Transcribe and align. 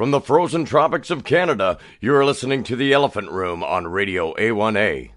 From 0.00 0.12
the 0.12 0.20
frozen 0.22 0.64
tropics 0.64 1.10
of 1.10 1.24
Canada, 1.24 1.76
you 2.00 2.14
are 2.14 2.24
listening 2.24 2.62
to 2.62 2.74
The 2.74 2.90
Elephant 2.90 3.30
Room 3.30 3.62
on 3.62 3.86
Radio 3.86 4.32
A1A. 4.36 5.10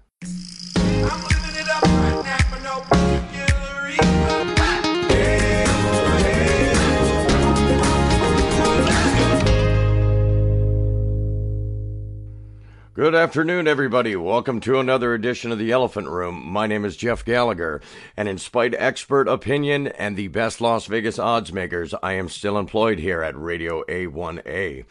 Good 12.94 13.16
afternoon, 13.16 13.66
everybody. 13.66 14.14
Welcome 14.14 14.60
to 14.60 14.78
another 14.78 15.14
edition 15.14 15.50
of 15.50 15.58
the 15.58 15.72
Elephant 15.72 16.06
Room. 16.06 16.46
My 16.46 16.68
name 16.68 16.84
is 16.84 16.96
Jeff 16.96 17.24
Gallagher, 17.24 17.80
and 18.16 18.28
in 18.28 18.38
spite 18.38 18.72
expert 18.72 19.26
opinion 19.26 19.88
and 19.88 20.16
the 20.16 20.28
best 20.28 20.60
Las 20.60 20.86
Vegas 20.86 21.18
odds 21.18 21.52
makers, 21.52 21.92
I 22.04 22.12
am 22.12 22.28
still 22.28 22.56
employed 22.56 23.00
here 23.00 23.20
at 23.20 23.36
Radio 23.36 23.82
A1A. 23.88 24.84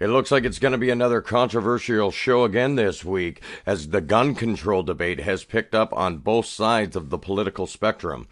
It 0.00 0.06
looks 0.06 0.30
like 0.30 0.44
it's 0.44 0.58
going 0.58 0.72
to 0.72 0.78
be 0.78 0.88
another 0.88 1.20
controversial 1.20 2.10
show 2.10 2.44
again 2.44 2.76
this 2.76 3.04
week, 3.04 3.42
as 3.66 3.88
the 3.88 4.00
gun 4.00 4.34
control 4.34 4.82
debate 4.82 5.20
has 5.20 5.44
picked 5.44 5.74
up 5.74 5.92
on 5.92 6.20
both 6.20 6.46
sides 6.46 6.96
of 6.96 7.10
the 7.10 7.18
political 7.18 7.66
spectrum. 7.66 8.26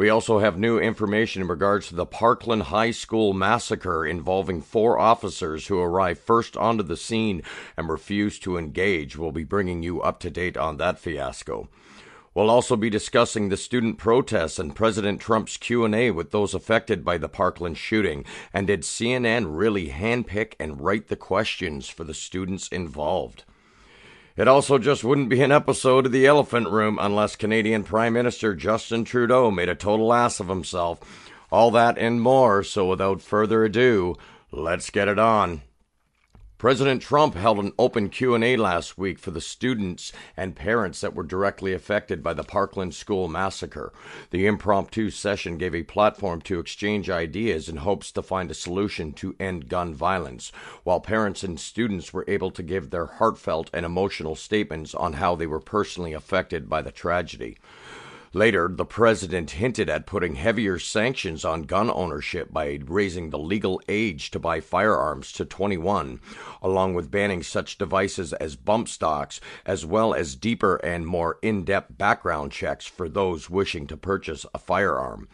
We 0.00 0.08
also 0.08 0.38
have 0.38 0.56
new 0.56 0.78
information 0.78 1.42
in 1.42 1.48
regards 1.48 1.88
to 1.88 1.94
the 1.94 2.06
Parkland 2.06 2.62
High 2.62 2.90
School 2.90 3.34
massacre 3.34 4.06
involving 4.06 4.62
four 4.62 4.98
officers 4.98 5.66
who 5.66 5.78
arrived 5.78 6.20
first 6.20 6.56
onto 6.56 6.82
the 6.82 6.96
scene 6.96 7.42
and 7.76 7.86
refused 7.86 8.42
to 8.44 8.56
engage. 8.56 9.18
We'll 9.18 9.30
be 9.30 9.44
bringing 9.44 9.82
you 9.82 10.00
up 10.00 10.18
to 10.20 10.30
date 10.30 10.56
on 10.56 10.78
that 10.78 10.98
fiasco. 10.98 11.68
We'll 12.32 12.48
also 12.48 12.76
be 12.76 12.88
discussing 12.88 13.50
the 13.50 13.58
student 13.58 13.98
protests 13.98 14.58
and 14.58 14.74
President 14.74 15.20
Trump's 15.20 15.58
Q&A 15.58 16.10
with 16.12 16.30
those 16.30 16.54
affected 16.54 17.04
by 17.04 17.18
the 17.18 17.28
Parkland 17.28 17.76
shooting. 17.76 18.24
And 18.54 18.68
did 18.68 18.84
CNN 18.84 19.48
really 19.50 19.90
handpick 19.90 20.54
and 20.58 20.80
write 20.80 21.08
the 21.08 21.16
questions 21.16 21.90
for 21.90 22.04
the 22.04 22.14
students 22.14 22.68
involved? 22.68 23.44
It 24.40 24.48
also 24.48 24.78
just 24.78 25.04
wouldn't 25.04 25.28
be 25.28 25.42
an 25.42 25.52
episode 25.52 26.06
of 26.06 26.12
The 26.12 26.26
Elephant 26.26 26.70
Room 26.70 26.98
unless 26.98 27.36
Canadian 27.36 27.84
Prime 27.84 28.14
Minister 28.14 28.54
Justin 28.54 29.04
Trudeau 29.04 29.50
made 29.50 29.68
a 29.68 29.74
total 29.74 30.14
ass 30.14 30.40
of 30.40 30.48
himself. 30.48 30.98
All 31.52 31.70
that 31.72 31.98
and 31.98 32.22
more, 32.22 32.62
so 32.62 32.86
without 32.86 33.20
further 33.20 33.64
ado, 33.64 34.16
let's 34.50 34.88
get 34.88 35.08
it 35.08 35.18
on. 35.18 35.60
President 36.60 37.00
Trump 37.00 37.36
held 37.36 37.58
an 37.58 37.72
open 37.78 38.10
Q&A 38.10 38.54
last 38.54 38.98
week 38.98 39.18
for 39.18 39.30
the 39.30 39.40
students 39.40 40.12
and 40.36 40.54
parents 40.54 41.00
that 41.00 41.14
were 41.14 41.22
directly 41.22 41.72
affected 41.72 42.22
by 42.22 42.34
the 42.34 42.44
Parkland 42.44 42.94
school 42.94 43.28
massacre. 43.28 43.94
The 44.28 44.44
impromptu 44.46 45.08
session 45.08 45.56
gave 45.56 45.74
a 45.74 45.84
platform 45.84 46.42
to 46.42 46.60
exchange 46.60 47.08
ideas 47.08 47.70
in 47.70 47.78
hopes 47.78 48.12
to 48.12 48.20
find 48.20 48.50
a 48.50 48.54
solution 48.54 49.14
to 49.14 49.34
end 49.40 49.70
gun 49.70 49.94
violence, 49.94 50.52
while 50.84 51.00
parents 51.00 51.42
and 51.42 51.58
students 51.58 52.12
were 52.12 52.26
able 52.28 52.50
to 52.50 52.62
give 52.62 52.90
their 52.90 53.06
heartfelt 53.06 53.70
and 53.72 53.86
emotional 53.86 54.36
statements 54.36 54.94
on 54.94 55.14
how 55.14 55.34
they 55.34 55.46
were 55.46 55.60
personally 55.60 56.12
affected 56.12 56.68
by 56.68 56.82
the 56.82 56.92
tragedy. 56.92 57.56
Later, 58.32 58.70
the 58.72 58.84
president 58.84 59.50
hinted 59.50 59.90
at 59.90 60.06
putting 60.06 60.36
heavier 60.36 60.78
sanctions 60.78 61.44
on 61.44 61.64
gun 61.64 61.90
ownership 61.90 62.52
by 62.52 62.78
raising 62.86 63.30
the 63.30 63.38
legal 63.38 63.82
age 63.88 64.30
to 64.30 64.38
buy 64.38 64.60
firearms 64.60 65.32
to 65.32 65.44
21, 65.44 66.20
along 66.62 66.94
with 66.94 67.10
banning 67.10 67.42
such 67.42 67.76
devices 67.76 68.32
as 68.34 68.54
bump 68.54 68.88
stocks, 68.88 69.40
as 69.66 69.84
well 69.84 70.14
as 70.14 70.36
deeper 70.36 70.76
and 70.76 71.08
more 71.08 71.40
in 71.42 71.64
depth 71.64 71.98
background 71.98 72.52
checks 72.52 72.86
for 72.86 73.08
those 73.08 73.50
wishing 73.50 73.88
to 73.88 73.96
purchase 73.96 74.46
a 74.54 74.58
firearm. 74.58 75.28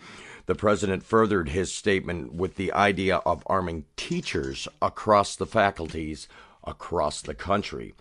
The 0.47 0.55
president 0.55 1.03
furthered 1.03 1.51
his 1.51 1.71
statement 1.71 2.33
with 2.33 2.55
the 2.55 2.73
idea 2.73 3.17
of 3.27 3.43
arming 3.45 3.85
teachers 3.97 4.69
across 4.81 5.37
the 5.37 5.45
faculties 5.45 6.29
across 6.65 7.21
the 7.21 7.35
country. 7.35 7.95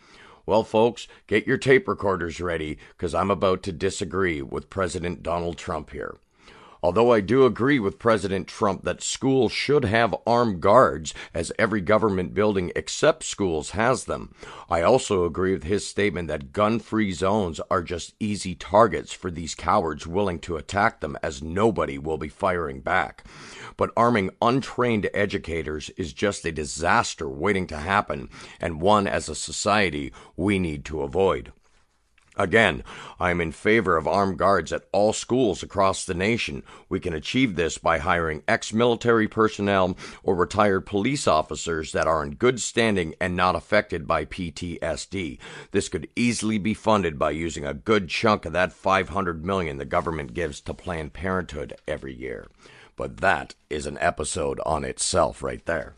Well, 0.45 0.63
folks, 0.63 1.07
get 1.25 1.47
your 1.47 1.57
tape 1.57 1.87
recorders 1.87 2.39
ready 2.39 2.77
because 2.89 3.15
I'm 3.15 3.31
about 3.31 3.63
to 3.63 3.71
disagree 3.71 4.41
with 4.41 4.69
President 4.69 5.23
Donald 5.23 5.57
Trump 5.57 5.89
here. 5.89 6.17
Although 6.85 7.11
I 7.11 7.19
do 7.19 7.47
agree 7.47 7.79
with 7.79 7.97
President 7.97 8.47
Trump 8.47 8.83
that 8.83 9.01
schools 9.01 9.51
should 9.51 9.85
have 9.85 10.13
armed 10.27 10.61
guards, 10.61 11.15
as 11.33 11.51
every 11.57 11.81
government 11.81 12.35
building 12.35 12.71
except 12.75 13.23
schools 13.23 13.71
has 13.71 14.03
them, 14.03 14.35
I 14.69 14.83
also 14.83 15.25
agree 15.25 15.53
with 15.53 15.63
his 15.63 15.87
statement 15.87 16.27
that 16.27 16.53
gun 16.53 16.77
free 16.77 17.11
zones 17.11 17.59
are 17.71 17.81
just 17.81 18.13
easy 18.19 18.53
targets 18.53 19.11
for 19.11 19.31
these 19.31 19.55
cowards 19.55 20.05
willing 20.05 20.37
to 20.41 20.57
attack 20.57 21.01
them, 21.01 21.17
as 21.23 21.41
nobody 21.41 21.97
will 21.97 22.19
be 22.19 22.29
firing 22.29 22.81
back. 22.81 23.23
But 23.77 23.91
arming 23.97 24.29
untrained 24.39 25.09
educators 25.11 25.89
is 25.97 26.13
just 26.13 26.45
a 26.45 26.51
disaster 26.51 27.27
waiting 27.27 27.65
to 27.65 27.77
happen, 27.77 28.29
and 28.61 28.79
one 28.79 29.07
as 29.07 29.27
a 29.27 29.33
society 29.33 30.13
we 30.37 30.59
need 30.59 30.85
to 30.85 31.01
avoid. 31.01 31.51
Again, 32.37 32.83
I 33.19 33.31
am 33.31 33.39
in 33.39 33.53
favor 33.53 33.95
of 33.95 34.07
armed 34.07 34.37
guards 34.37 34.73
at 34.73 34.83
all 34.91 35.13
schools 35.13 35.63
across 35.63 36.03
the 36.03 36.13
nation. 36.13 36.63
We 36.89 36.99
can 36.99 37.13
achieve 37.13 37.55
this 37.55 37.77
by 37.77 37.99
hiring 37.99 38.43
ex 38.47 38.73
military 38.73 39.27
personnel 39.27 39.95
or 40.21 40.35
retired 40.35 40.85
police 40.85 41.27
officers 41.27 41.93
that 41.93 42.07
are 42.07 42.23
in 42.23 42.35
good 42.35 42.59
standing 42.59 43.15
and 43.21 43.35
not 43.35 43.55
affected 43.55 44.05
by 44.05 44.25
PTSD. 44.25 45.39
This 45.71 45.87
could 45.87 46.09
easily 46.15 46.57
be 46.57 46.73
funded 46.73 47.17
by 47.17 47.31
using 47.31 47.65
a 47.65 47.73
good 47.73 48.09
chunk 48.09 48.45
of 48.45 48.53
that 48.53 48.73
500 48.73 49.45
million 49.45 49.77
the 49.77 49.85
government 49.85 50.33
gives 50.33 50.59
to 50.61 50.73
Planned 50.73 51.13
Parenthood 51.13 51.73
every 51.87 52.13
year. 52.13 52.47
But 52.97 53.17
that 53.17 53.55
is 53.69 53.85
an 53.85 53.97
episode 53.99 54.59
on 54.65 54.83
itself 54.83 55.41
right 55.41 55.65
there. 55.65 55.95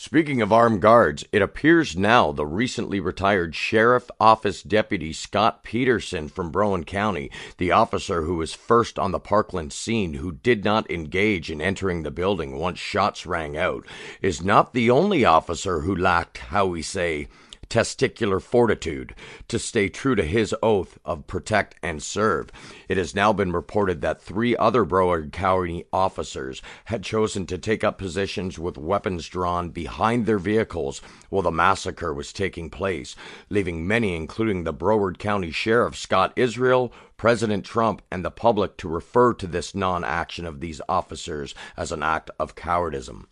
Speaking 0.00 0.40
of 0.40 0.52
armed 0.52 0.80
guards, 0.80 1.24
it 1.32 1.42
appears 1.42 1.96
now 1.96 2.30
the 2.30 2.46
recently 2.46 3.00
retired 3.00 3.56
Sheriff 3.56 4.08
Office 4.20 4.62
Deputy 4.62 5.12
Scott 5.12 5.64
Peterson 5.64 6.28
from 6.28 6.52
Broward 6.52 6.86
County, 6.86 7.32
the 7.56 7.72
officer 7.72 8.22
who 8.22 8.36
was 8.36 8.54
first 8.54 8.96
on 8.96 9.10
the 9.10 9.18
Parkland 9.18 9.72
scene 9.72 10.14
who 10.14 10.30
did 10.30 10.64
not 10.64 10.88
engage 10.88 11.50
in 11.50 11.60
entering 11.60 12.04
the 12.04 12.12
building 12.12 12.60
once 12.60 12.78
shots 12.78 13.26
rang 13.26 13.56
out, 13.56 13.84
is 14.22 14.40
not 14.40 14.72
the 14.72 14.88
only 14.88 15.24
officer 15.24 15.80
who 15.80 15.96
lacked, 15.96 16.38
how 16.38 16.64
we 16.64 16.80
say, 16.80 17.26
testicular 17.68 18.40
fortitude 18.40 19.14
to 19.48 19.58
stay 19.58 19.88
true 19.88 20.14
to 20.14 20.24
his 20.24 20.54
oath 20.62 20.98
of 21.04 21.26
protect 21.26 21.74
and 21.82 22.02
serve. 22.02 22.50
It 22.88 22.96
has 22.96 23.14
now 23.14 23.32
been 23.32 23.52
reported 23.52 24.00
that 24.00 24.22
three 24.22 24.56
other 24.56 24.84
Broward 24.84 25.32
County 25.32 25.84
officers 25.92 26.62
had 26.86 27.02
chosen 27.02 27.46
to 27.46 27.58
take 27.58 27.84
up 27.84 27.98
positions 27.98 28.58
with 28.58 28.78
weapons 28.78 29.28
drawn 29.28 29.70
behind 29.70 30.26
their 30.26 30.38
vehicles 30.38 31.00
while 31.30 31.42
the 31.42 31.50
massacre 31.50 32.12
was 32.14 32.32
taking 32.32 32.70
place, 32.70 33.14
leaving 33.50 33.86
many, 33.86 34.16
including 34.16 34.64
the 34.64 34.74
Broward 34.74 35.18
County 35.18 35.50
Sheriff 35.50 35.96
Scott 35.96 36.32
Israel, 36.36 36.92
President 37.16 37.64
Trump, 37.64 38.02
and 38.10 38.24
the 38.24 38.30
public 38.30 38.76
to 38.78 38.88
refer 38.88 39.34
to 39.34 39.46
this 39.46 39.74
non 39.74 40.04
action 40.04 40.46
of 40.46 40.60
these 40.60 40.80
officers 40.88 41.54
as 41.76 41.92
an 41.92 42.02
act 42.02 42.30
of 42.38 42.54
cowardism. 42.54 43.24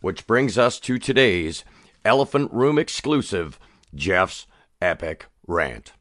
Which 0.00 0.26
brings 0.26 0.56
us 0.58 0.78
to 0.80 0.98
today's 0.98 1.64
Elephant 2.04 2.52
Room 2.52 2.78
exclusive 2.78 3.58
Jeff's 3.94 4.46
epic 4.80 5.26
rant. 5.46 5.92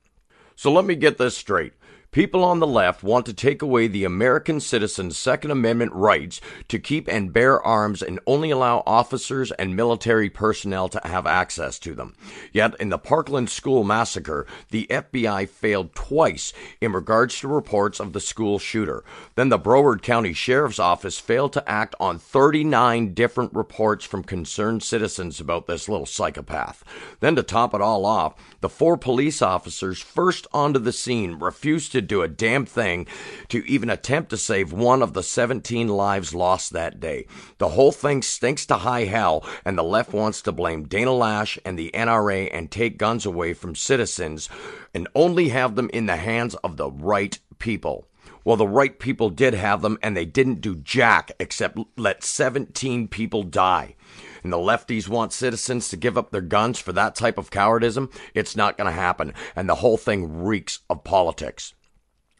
So 0.56 0.72
let 0.72 0.86
me 0.86 0.96
get 0.96 1.18
this 1.18 1.38
straight. 1.38 1.74
People 2.14 2.44
on 2.44 2.60
the 2.60 2.68
left 2.68 3.02
want 3.02 3.26
to 3.26 3.34
take 3.34 3.64
away 3.64 3.88
the 3.88 4.04
American 4.04 4.60
citizen's 4.60 5.18
Second 5.18 5.50
Amendment 5.50 5.94
rights 5.94 6.40
to 6.68 6.78
keep 6.78 7.08
and 7.08 7.34
bear 7.34 7.60
arms 7.60 8.04
and 8.04 8.20
only 8.28 8.52
allow 8.52 8.84
officers 8.86 9.52
and 9.54 9.76
military 9.76 10.30
personnel 10.30 10.88
to 10.90 11.02
have 11.04 11.26
access 11.26 11.80
to 11.80 11.96
them. 11.96 12.14
Yet, 12.52 12.80
in 12.80 12.90
the 12.90 13.00
Parkland 13.00 13.50
school 13.50 13.84
massacre, 13.84 14.46
the 14.70 14.86
FBI 14.92 15.50
failed 15.50 15.96
twice 15.96 16.54
in 16.80 16.94
regards 16.94 17.40
to 17.40 17.48
reports 17.48 18.00
of 18.00 18.14
the 18.14 18.20
school 18.20 18.60
shooter. 18.60 19.04
Then 19.34 19.50
the 19.50 19.58
Broward 19.58 20.04
County 20.04 20.34
Sheriff's 20.34 20.78
Office 20.78 21.18
failed 21.18 21.54
to 21.54 21.68
act 21.68 21.96
on 22.00 22.20
39 22.20 23.16
different 23.16 23.56
reports 23.56 24.06
from 24.06 24.24
concerned 24.24 24.84
citizens 24.84 25.40
about 25.40 25.66
this 25.66 25.90
little 25.90 26.06
psychopath. 26.06 26.84
Then, 27.22 27.36
to 27.38 27.42
top 27.42 27.74
it 27.74 27.82
all 27.82 28.06
off, 28.06 28.36
the 28.64 28.70
four 28.70 28.96
police 28.96 29.42
officers 29.42 30.02
first 30.02 30.48
onto 30.54 30.80
the 30.80 30.94
scene 30.94 31.38
refused 31.38 31.92
to 31.92 32.02
do 32.02 32.22
a 32.22 32.30
damn 32.30 32.66
thing 32.66 33.06
to 33.50 33.62
even 33.68 33.90
attempt 33.90 34.30
to 34.30 34.38
save 34.38 34.72
one 34.72 35.02
of 35.02 35.12
the 35.12 35.22
17 35.22 35.90
lives 35.90 36.34
lost 36.34 36.72
that 36.72 37.02
day. 37.02 37.28
The 37.58 37.68
whole 37.68 37.92
thing 37.92 38.22
stinks 38.22 38.66
to 38.68 38.76
high 38.78 39.04
hell, 39.04 39.46
and 39.66 39.78
the 39.78 39.84
left 39.84 40.14
wants 40.14 40.42
to 40.44 40.54
blame 40.54 40.88
Dana 40.88 41.12
Loesch 41.12 41.60
and 41.66 41.78
the 41.78 41.92
NRA 41.94 42.50
and 42.54 42.72
take 42.72 42.98
guns 42.98 43.26
away 43.26 43.54
from 43.54 43.76
citizens 43.76 44.48
and 44.94 45.10
only 45.14 45.50
have 45.50 45.76
them 45.76 45.90
in 45.92 46.06
the 46.06 46.16
hands 46.16 46.56
of 46.64 46.78
the 46.78 46.90
right 46.90 47.38
people. 47.60 48.08
Well, 48.46 48.56
the 48.56 48.66
right 48.66 48.98
people 48.98 49.30
did 49.30 49.56
have 49.56 49.82
them, 49.82 49.98
and 50.02 50.16
they 50.16 50.24
didn't 50.24 50.62
do 50.62 50.78
jack 50.78 51.34
except 51.38 51.78
let 51.98 52.24
17 52.24 53.10
people 53.10 53.44
die 53.44 53.96
and 54.44 54.52
the 54.52 54.58
lefties 54.58 55.08
want 55.08 55.34
citizens 55.34 55.90
to 55.90 55.98
give 55.98 56.18
up 56.18 56.32
their 56.32 56.42
guns 56.42 56.80
for 56.80 56.94
that 56.94 57.16
type 57.16 57.38
of 57.38 57.50
cowardism, 57.50 58.12
it's 58.34 58.56
not 58.56 58.78
going 58.78 58.88
to 58.88 58.92
happen. 58.92 59.34
And 59.56 59.68
the 59.68 59.76
whole 59.76 59.98
thing 59.98 60.44
reeks 60.44 60.80
of 60.90 61.04
politics. 61.04 61.74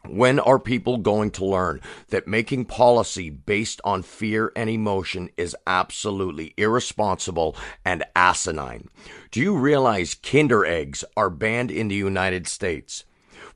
When 0.06 0.38
are 0.38 0.58
people 0.58 0.98
going 0.98 1.30
to 1.32 1.46
learn 1.46 1.80
that 2.08 2.28
making 2.28 2.66
policy 2.66 3.30
based 3.30 3.80
on 3.84 4.02
fear 4.02 4.52
and 4.54 4.68
emotion 4.68 5.30
is 5.38 5.56
absolutely 5.66 6.52
irresponsible 6.58 7.56
and 7.86 8.04
asinine? 8.14 8.88
Do 9.30 9.40
you 9.40 9.56
realize 9.56 10.14
Kinder 10.14 10.66
eggs 10.66 11.04
are 11.16 11.30
banned 11.30 11.70
in 11.70 11.88
the 11.88 11.94
United 11.94 12.46
States? 12.46 13.04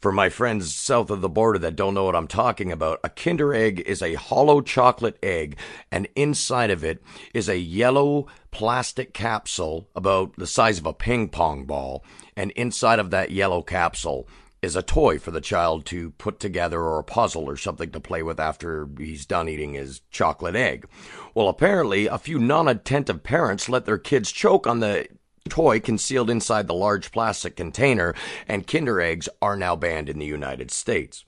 For 0.01 0.13
my 0.13 0.29
friends 0.29 0.77
south 0.77 1.11
of 1.11 1.23
the 1.23 1.29
border 1.29 1.59
that 1.59 1.75
don't 1.75 1.95
know 1.95 2.05
what 2.05 2.15
I'm 2.15 2.29
talking 2.29 2.71
about, 2.71 3.01
a 3.03 3.09
Kinder 3.09 3.53
egg 3.53 3.81
is 3.85 4.01
a 4.01 4.15
hollow 4.15 4.61
chocolate 4.61 5.19
egg, 5.25 5.57
and 5.91 6.07
inside 6.15 6.71
of 6.71 6.85
it 6.85 7.03
is 7.35 7.49
a 7.49 7.59
yellow 7.59 8.29
plastic 8.53 9.13
capsule 9.13 9.89
about 9.97 10.37
the 10.37 10.47
size 10.47 10.79
of 10.79 10.87
a 10.87 10.93
ping 10.93 11.29
pong 11.29 11.65
ball. 11.65 12.05
And 12.37 12.53
inside 12.53 13.01
of 13.01 13.11
that 13.11 13.33
yellow 13.33 13.61
capsule 13.61 14.29
is 14.63 14.77
a 14.77 14.83
toy 14.83 15.19
for 15.19 15.33
the 15.33 15.41
child 15.41 15.85
to 15.87 16.11
put 16.13 16.39
together 16.39 16.81
or 16.81 17.01
a 17.01 17.05
puzzle 17.05 17.49
or 17.49 17.57
something 17.57 17.91
to 17.91 18.01
play 18.01 18.23
with 18.23 18.39
after 18.39 18.89
he's 18.99 19.27
done 19.27 19.49
eating 19.49 19.75
his 19.75 20.01
chocolate 20.11 20.55
egg. 20.55 20.87
Well, 21.35 21.49
apparently, 21.49 22.07
a 22.07 22.19
few 22.19 22.39
non 22.39 22.69
attentive 22.69 23.25
parents 23.25 23.69
let 23.69 23.85
their 23.85 23.99
kids 23.99 24.31
choke 24.31 24.69
on 24.69 24.79
the 24.79 25.09
toy 25.49 25.81
concealed 25.81 26.31
inside 26.31 26.67
the 26.67 26.75
large 26.75 27.11
plastic 27.11 27.57
container, 27.57 28.15
and 28.47 28.67
Kinder 28.67 29.01
eggs 29.01 29.29
are 29.43 29.57
now 29.57 29.75
banned 29.75 30.09
in 30.09 30.19
the 30.19 30.27
United 30.27 30.71
States. 30.71 31.25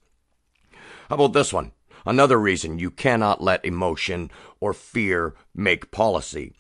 How 1.08 1.16
about 1.16 1.32
this 1.32 1.52
one? 1.52 1.72
Another 2.06 2.38
reason 2.38 2.78
you 2.78 2.90
cannot 2.90 3.42
let 3.42 3.64
emotion 3.64 4.30
or 4.60 4.72
fear 4.72 5.34
make 5.54 5.90
policy. 5.90 6.52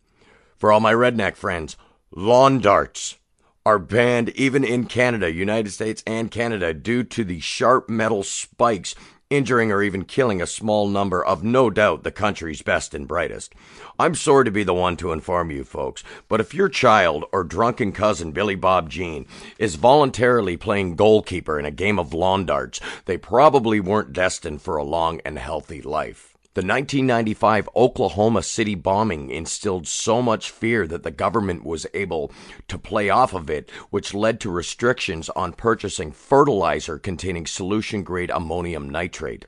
For 0.56 0.72
all 0.72 0.80
my 0.80 0.92
redneck 0.92 1.36
friends, 1.36 1.76
lawn 2.10 2.58
darts 2.58 3.16
are 3.64 3.78
banned 3.78 4.30
even 4.30 4.64
in 4.64 4.86
Canada, 4.86 5.32
United 5.32 5.70
States, 5.70 6.02
and 6.06 6.30
Canada 6.30 6.74
due 6.74 7.04
to 7.04 7.24
the 7.24 7.40
sharp 7.40 7.88
metal 7.88 8.22
spikes 8.22 8.94
injuring 9.30 9.70
or 9.70 9.82
even 9.82 10.04
killing 10.04 10.42
a 10.42 10.46
small 10.46 10.88
number 10.88 11.24
of 11.24 11.44
no 11.44 11.70
doubt 11.70 12.02
the 12.02 12.10
country's 12.10 12.62
best 12.62 12.92
and 12.92 13.06
brightest. 13.06 13.54
I'm 13.98 14.14
sorry 14.16 14.44
to 14.44 14.50
be 14.50 14.64
the 14.64 14.74
one 14.74 14.96
to 14.98 15.12
inform 15.12 15.50
you 15.50 15.62
folks, 15.62 16.02
but 16.28 16.40
if 16.40 16.52
your 16.52 16.68
child 16.68 17.24
or 17.32 17.44
drunken 17.44 17.92
cousin 17.92 18.32
Billy 18.32 18.56
Bob 18.56 18.90
Jean 18.90 19.26
is 19.56 19.76
voluntarily 19.76 20.56
playing 20.56 20.96
goalkeeper 20.96 21.58
in 21.58 21.64
a 21.64 21.70
game 21.70 21.98
of 21.98 22.12
lawn 22.12 22.44
darts, 22.44 22.80
they 23.04 23.16
probably 23.16 23.78
weren't 23.78 24.12
destined 24.12 24.60
for 24.62 24.76
a 24.76 24.84
long 24.84 25.20
and 25.24 25.38
healthy 25.38 25.80
life. 25.80 26.29
The 26.54 26.62
1995 26.62 27.68
Oklahoma 27.76 28.42
City 28.42 28.74
bombing 28.74 29.30
instilled 29.30 29.86
so 29.86 30.20
much 30.20 30.50
fear 30.50 30.84
that 30.88 31.04
the 31.04 31.12
government 31.12 31.64
was 31.64 31.86
able 31.94 32.32
to 32.66 32.76
play 32.76 33.08
off 33.08 33.32
of 33.32 33.48
it, 33.48 33.70
which 33.90 34.14
led 34.14 34.40
to 34.40 34.50
restrictions 34.50 35.28
on 35.36 35.52
purchasing 35.52 36.10
fertilizer 36.10 36.98
containing 36.98 37.46
solution 37.46 38.02
grade 38.02 38.30
ammonium 38.30 38.90
nitrate. 38.90 39.46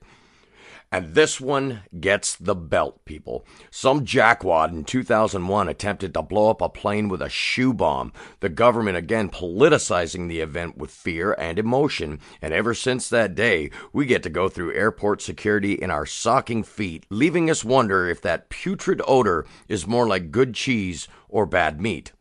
And 0.92 1.14
this 1.14 1.40
one 1.40 1.80
gets 1.98 2.36
the 2.36 2.54
belt, 2.54 3.02
people. 3.06 3.46
Some 3.70 4.04
jackwad 4.04 4.72
in 4.72 4.84
2001 4.84 5.66
attempted 5.66 6.12
to 6.12 6.20
blow 6.20 6.50
up 6.50 6.60
a 6.60 6.68
plane 6.68 7.08
with 7.08 7.22
a 7.22 7.30
shoe 7.30 7.72
bomb. 7.72 8.12
The 8.40 8.50
government 8.50 8.98
again 8.98 9.30
politicizing 9.30 10.28
the 10.28 10.40
event 10.40 10.76
with 10.76 10.90
fear 10.90 11.32
and 11.38 11.58
emotion. 11.58 12.20
And 12.42 12.52
ever 12.52 12.74
since 12.74 13.08
that 13.08 13.34
day, 13.34 13.70
we 13.94 14.04
get 14.04 14.22
to 14.24 14.28
go 14.28 14.50
through 14.50 14.74
airport 14.74 15.22
security 15.22 15.72
in 15.72 15.90
our 15.90 16.04
socking 16.04 16.62
feet, 16.62 17.06
leaving 17.08 17.48
us 17.48 17.64
wonder 17.64 18.06
if 18.06 18.20
that 18.20 18.50
putrid 18.50 19.00
odor 19.06 19.46
is 19.68 19.86
more 19.86 20.06
like 20.06 20.30
good 20.30 20.52
cheese 20.52 21.08
or 21.30 21.46
bad 21.46 21.80
meat. 21.80 22.12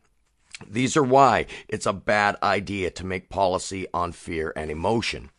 These 0.66 0.96
are 0.96 1.04
why 1.04 1.48
it's 1.68 1.86
a 1.86 1.92
bad 1.92 2.38
idea 2.42 2.90
to 2.92 3.06
make 3.06 3.30
policy 3.30 3.86
on 3.94 4.14
fear 4.14 4.54
and 4.56 4.72
emotion. 4.72 5.30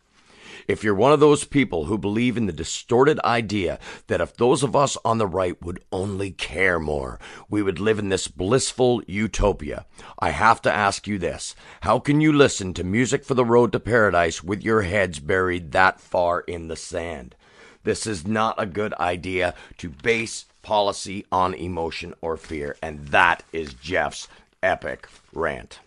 If 0.67 0.83
you're 0.83 0.95
one 0.95 1.11
of 1.11 1.19
those 1.19 1.43
people 1.43 1.85
who 1.85 1.97
believe 1.97 2.37
in 2.37 2.45
the 2.45 2.53
distorted 2.53 3.19
idea 3.21 3.79
that 4.07 4.21
if 4.21 4.35
those 4.35 4.63
of 4.63 4.75
us 4.75 4.97
on 5.03 5.17
the 5.17 5.27
right 5.27 5.61
would 5.61 5.83
only 5.91 6.31
care 6.31 6.79
more, 6.79 7.19
we 7.49 7.61
would 7.61 7.79
live 7.79 7.99
in 7.99 8.09
this 8.09 8.27
blissful 8.27 9.01
utopia, 9.07 9.85
I 10.19 10.29
have 10.29 10.61
to 10.63 10.73
ask 10.73 11.07
you 11.07 11.17
this. 11.19 11.55
How 11.81 11.99
can 11.99 12.21
you 12.21 12.31
listen 12.31 12.73
to 12.75 12.83
music 12.83 13.25
for 13.25 13.33
the 13.33 13.45
road 13.45 13.71
to 13.73 13.79
paradise 13.79 14.43
with 14.43 14.63
your 14.63 14.83
heads 14.83 15.19
buried 15.19 15.71
that 15.71 15.99
far 15.99 16.41
in 16.41 16.67
the 16.67 16.75
sand? 16.75 17.35
This 17.83 18.07
is 18.07 18.25
not 18.25 18.55
a 18.57 18.65
good 18.65 18.93
idea 18.93 19.53
to 19.77 19.89
base 19.89 20.45
policy 20.61 21.25
on 21.31 21.53
emotion 21.53 22.13
or 22.21 22.37
fear, 22.37 22.77
and 22.81 23.07
that 23.09 23.43
is 23.51 23.73
Jeff's 23.73 24.29
epic 24.61 25.09
rant. 25.33 25.79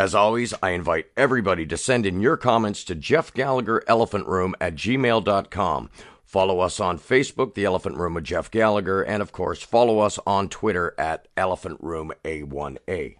As 0.00 0.14
always, 0.14 0.54
I 0.62 0.70
invite 0.70 1.08
everybody 1.14 1.66
to 1.66 1.76
send 1.76 2.06
in 2.06 2.22
your 2.22 2.38
comments 2.38 2.84
to 2.84 2.94
Jeff 2.94 3.34
Gallagher 3.34 3.84
Elephant 3.86 4.26
Room 4.26 4.54
at 4.58 4.74
gmail.com. 4.74 5.90
Follow 6.24 6.60
us 6.60 6.80
on 6.80 6.98
Facebook, 6.98 7.52
The 7.52 7.66
Elephant 7.66 7.98
Room 7.98 8.14
with 8.14 8.24
Jeff 8.24 8.50
Gallagher, 8.50 9.02
and 9.02 9.20
of 9.20 9.30
course, 9.30 9.62
follow 9.62 9.98
us 9.98 10.18
on 10.26 10.48
Twitter 10.48 10.94
at 10.96 11.28
Elephant 11.36 11.76
Room 11.82 12.12
A1A. 12.24 13.16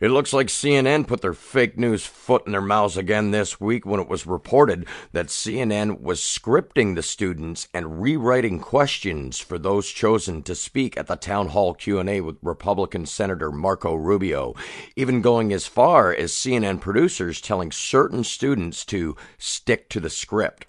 It 0.00 0.08
looks 0.08 0.32
like 0.32 0.46
CNN 0.46 1.06
put 1.06 1.20
their 1.20 1.34
fake 1.34 1.76
news 1.76 2.06
foot 2.06 2.46
in 2.46 2.52
their 2.52 2.62
mouths 2.62 2.96
again 2.96 3.32
this 3.32 3.60
week 3.60 3.84
when 3.84 4.00
it 4.00 4.08
was 4.08 4.26
reported 4.26 4.86
that 5.12 5.26
CNN 5.26 6.00
was 6.00 6.20
scripting 6.20 6.94
the 6.94 7.02
students 7.02 7.68
and 7.74 8.00
rewriting 8.00 8.60
questions 8.60 9.40
for 9.40 9.58
those 9.58 9.90
chosen 9.90 10.42
to 10.44 10.54
speak 10.54 10.96
at 10.96 11.06
the 11.06 11.16
town 11.16 11.48
hall 11.48 11.74
Q&A 11.74 12.22
with 12.22 12.38
Republican 12.40 13.04
Senator 13.04 13.52
Marco 13.52 13.94
Rubio, 13.94 14.54
even 14.96 15.20
going 15.20 15.52
as 15.52 15.66
far 15.66 16.14
as 16.14 16.32
CNN 16.32 16.80
producers 16.80 17.38
telling 17.38 17.70
certain 17.70 18.24
students 18.24 18.86
to 18.86 19.14
stick 19.36 19.90
to 19.90 20.00
the 20.00 20.08
script. 20.08 20.64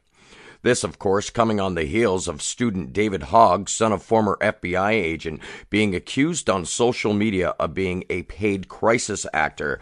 This, 0.63 0.84
of 0.84 1.00
course, 1.00 1.30
coming 1.30 1.60
on 1.60 1.74
the 1.74 1.86
heels 1.86 2.28
of 2.28 2.42
student 2.42 2.94
David 2.94 3.24
Hogg, 3.24 3.68
son 3.68 3.92
of 3.92 4.04
former 4.04 4.38
FBI 4.42 4.92
agent, 4.92 5.42
being 5.69 5.96
accused 5.96 6.50
on 6.50 6.66
social 6.66 7.13
media 7.13 7.56
of 7.60 7.74
being 7.74 8.04
a 8.10 8.24
paid 8.24 8.68
crisis 8.68 9.25
actor 9.34 9.80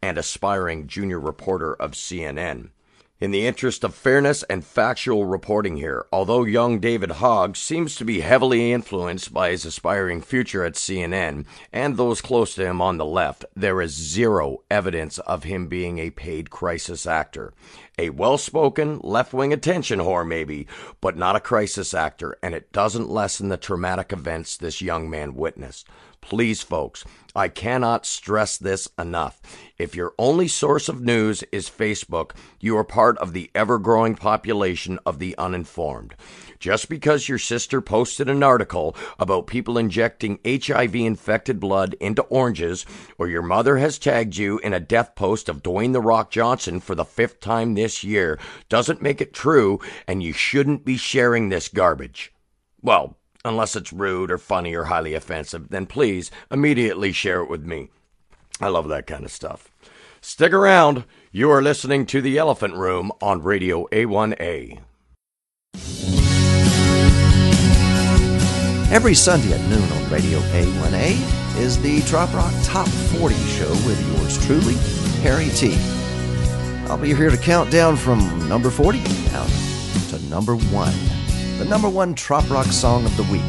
and 0.00 0.16
aspiring 0.16 0.86
junior 0.86 1.18
reporter 1.18 1.74
of 1.74 1.92
CNN. 1.92 2.70
In 3.20 3.32
the 3.32 3.46
interest 3.46 3.84
of 3.84 3.94
fairness 3.94 4.44
and 4.44 4.64
factual 4.64 5.26
reporting 5.26 5.76
here, 5.76 6.06
although 6.10 6.44
young 6.44 6.80
David 6.80 7.10
Hogg 7.10 7.54
seems 7.54 7.94
to 7.96 8.04
be 8.06 8.20
heavily 8.20 8.72
influenced 8.72 9.34
by 9.34 9.50
his 9.50 9.66
aspiring 9.66 10.22
future 10.22 10.64
at 10.64 10.72
CNN 10.72 11.44
and 11.70 11.98
those 11.98 12.22
close 12.22 12.54
to 12.54 12.64
him 12.64 12.80
on 12.80 12.96
the 12.96 13.04
left, 13.04 13.44
there 13.54 13.82
is 13.82 13.92
zero 13.92 14.62
evidence 14.70 15.18
of 15.18 15.44
him 15.44 15.68
being 15.68 15.98
a 15.98 16.08
paid 16.08 16.48
crisis 16.48 17.06
actor. 17.06 17.52
A 17.98 18.08
well 18.08 18.38
spoken, 18.38 19.00
left 19.04 19.34
wing 19.34 19.52
attention 19.52 19.98
whore, 19.98 20.26
maybe, 20.26 20.66
but 21.02 21.18
not 21.18 21.36
a 21.36 21.40
crisis 21.40 21.92
actor, 21.92 22.38
and 22.42 22.54
it 22.54 22.72
doesn't 22.72 23.10
lessen 23.10 23.50
the 23.50 23.58
traumatic 23.58 24.14
events 24.14 24.56
this 24.56 24.80
young 24.80 25.10
man 25.10 25.34
witnessed. 25.34 25.86
Please, 26.22 26.62
folks, 26.62 27.04
I 27.34 27.48
cannot 27.48 28.06
stress 28.06 28.58
this 28.58 28.88
enough. 28.98 29.40
If 29.78 29.96
your 29.96 30.14
only 30.18 30.48
source 30.48 30.88
of 30.88 31.00
news 31.00 31.42
is 31.50 31.70
Facebook, 31.70 32.32
you 32.60 32.76
are 32.76 32.84
part 32.84 33.16
of 33.18 33.32
the 33.32 33.50
ever 33.54 33.78
growing 33.78 34.14
population 34.14 34.98
of 35.06 35.18
the 35.18 35.36
uninformed. 35.38 36.14
Just 36.58 36.88
because 36.88 37.28
your 37.28 37.38
sister 37.38 37.80
posted 37.80 38.28
an 38.28 38.42
article 38.42 38.94
about 39.18 39.46
people 39.46 39.78
injecting 39.78 40.38
HIV 40.44 40.94
infected 40.94 41.58
blood 41.58 41.94
into 42.00 42.22
oranges, 42.24 42.84
or 43.16 43.26
your 43.26 43.42
mother 43.42 43.78
has 43.78 43.98
tagged 43.98 44.36
you 44.36 44.58
in 44.58 44.74
a 44.74 44.80
death 44.80 45.14
post 45.14 45.48
of 45.48 45.62
Dwayne 45.62 45.92
The 45.92 46.02
Rock 46.02 46.30
Johnson 46.30 46.80
for 46.80 46.94
the 46.94 47.04
fifth 47.04 47.40
time 47.40 47.74
this 47.74 48.04
year, 48.04 48.38
doesn't 48.68 49.02
make 49.02 49.20
it 49.20 49.32
true, 49.32 49.80
and 50.06 50.22
you 50.22 50.32
shouldn't 50.32 50.84
be 50.84 50.96
sharing 50.96 51.48
this 51.48 51.68
garbage. 51.68 52.32
Well, 52.82 53.16
unless 53.44 53.76
it's 53.76 53.92
rude 53.92 54.30
or 54.30 54.38
funny 54.38 54.74
or 54.74 54.84
highly 54.84 55.14
offensive, 55.14 55.68
then 55.68 55.86
please 55.86 56.30
immediately 56.50 57.12
share 57.12 57.40
it 57.40 57.50
with 57.50 57.64
me. 57.64 57.88
I 58.60 58.68
love 58.68 58.88
that 58.88 59.06
kind 59.06 59.24
of 59.24 59.30
stuff. 59.30 59.70
Stick 60.20 60.52
around. 60.52 61.04
You 61.32 61.50
are 61.50 61.62
listening 61.62 62.06
to 62.06 62.20
The 62.20 62.36
Elephant 62.36 62.74
Room 62.74 63.10
on 63.22 63.42
Radio 63.42 63.86
A1A. 63.88 64.80
Every 68.92 69.14
Sunday 69.14 69.52
at 69.52 69.60
noon 69.70 69.90
on 69.92 70.10
Radio 70.10 70.40
A1A 70.40 71.58
is 71.58 71.80
the 71.80 72.02
Trop 72.02 72.32
Rock 72.34 72.52
Top 72.64 72.88
40 72.88 73.34
show 73.34 73.70
with 73.86 74.18
yours 74.18 74.44
truly, 74.44 74.74
Harry 75.22 75.48
T. 75.50 75.76
I'll 76.88 76.98
be 76.98 77.14
here 77.14 77.30
to 77.30 77.36
count 77.36 77.70
down 77.70 77.96
from 77.96 78.48
number 78.48 78.68
40 78.68 78.98
down 79.28 79.48
to 80.08 80.18
number 80.28 80.56
1 80.56 81.19
the 81.60 81.66
number 81.66 81.90
one 81.90 82.14
trop 82.14 82.48
rock 82.48 82.64
song 82.68 83.04
of 83.04 83.14
the 83.18 83.22
week. 83.24 83.42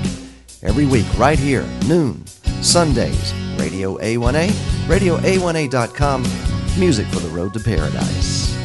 Every 0.64 0.86
week, 0.86 1.08
right 1.18 1.40
here, 1.40 1.66
noon, 1.88 2.28
Sundays, 2.62 3.34
Radio 3.58 3.98
A1A, 4.00 4.50
RadioA1A.com, 4.88 6.24
music 6.78 7.08
for 7.08 7.20
the 7.20 7.30
road 7.30 7.54
to 7.54 7.62
paradise. 7.62 8.61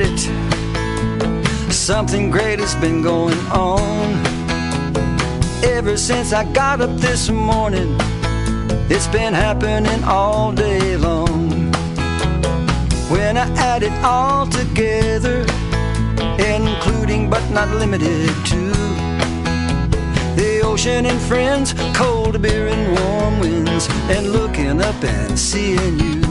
Admit 0.00 0.28
it. 0.28 1.72
Something 1.72 2.30
great 2.30 2.58
has 2.58 2.74
been 2.76 3.02
going 3.02 3.38
on. 3.48 4.14
Ever 5.64 5.96
since 5.96 6.32
I 6.32 6.44
got 6.52 6.80
up 6.80 6.96
this 6.98 7.30
morning, 7.30 7.96
it's 8.90 9.06
been 9.08 9.34
happening 9.34 10.02
all 10.04 10.52
day 10.52 10.96
long. 10.96 11.72
When 13.10 13.36
I 13.36 13.48
add 13.56 13.82
it 13.82 13.92
all 14.04 14.46
together, 14.46 15.46
including 16.38 17.30
but 17.30 17.48
not 17.50 17.68
limited 17.74 18.28
to 18.46 18.70
the 20.36 20.60
ocean 20.64 21.06
and 21.06 21.20
friends, 21.20 21.74
cold 21.94 22.40
beer 22.40 22.68
and 22.68 22.98
warm 22.98 23.40
winds, 23.40 23.88
and 24.10 24.32
looking 24.32 24.80
up 24.80 25.02
and 25.02 25.38
seeing 25.38 25.98
you. 25.98 26.27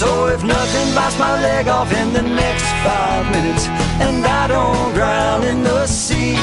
So 0.00 0.28
if 0.28 0.42
nothing 0.42 0.94
bites 0.94 1.18
my 1.18 1.34
leg 1.42 1.68
off 1.68 1.92
in 1.92 2.14
the 2.14 2.22
next 2.22 2.64
five 2.82 3.30
minutes, 3.32 3.66
and 4.00 4.24
I 4.24 4.46
don't 4.46 4.94
drown 4.94 5.44
in 5.44 5.62
the 5.62 5.86
sea, 5.86 6.36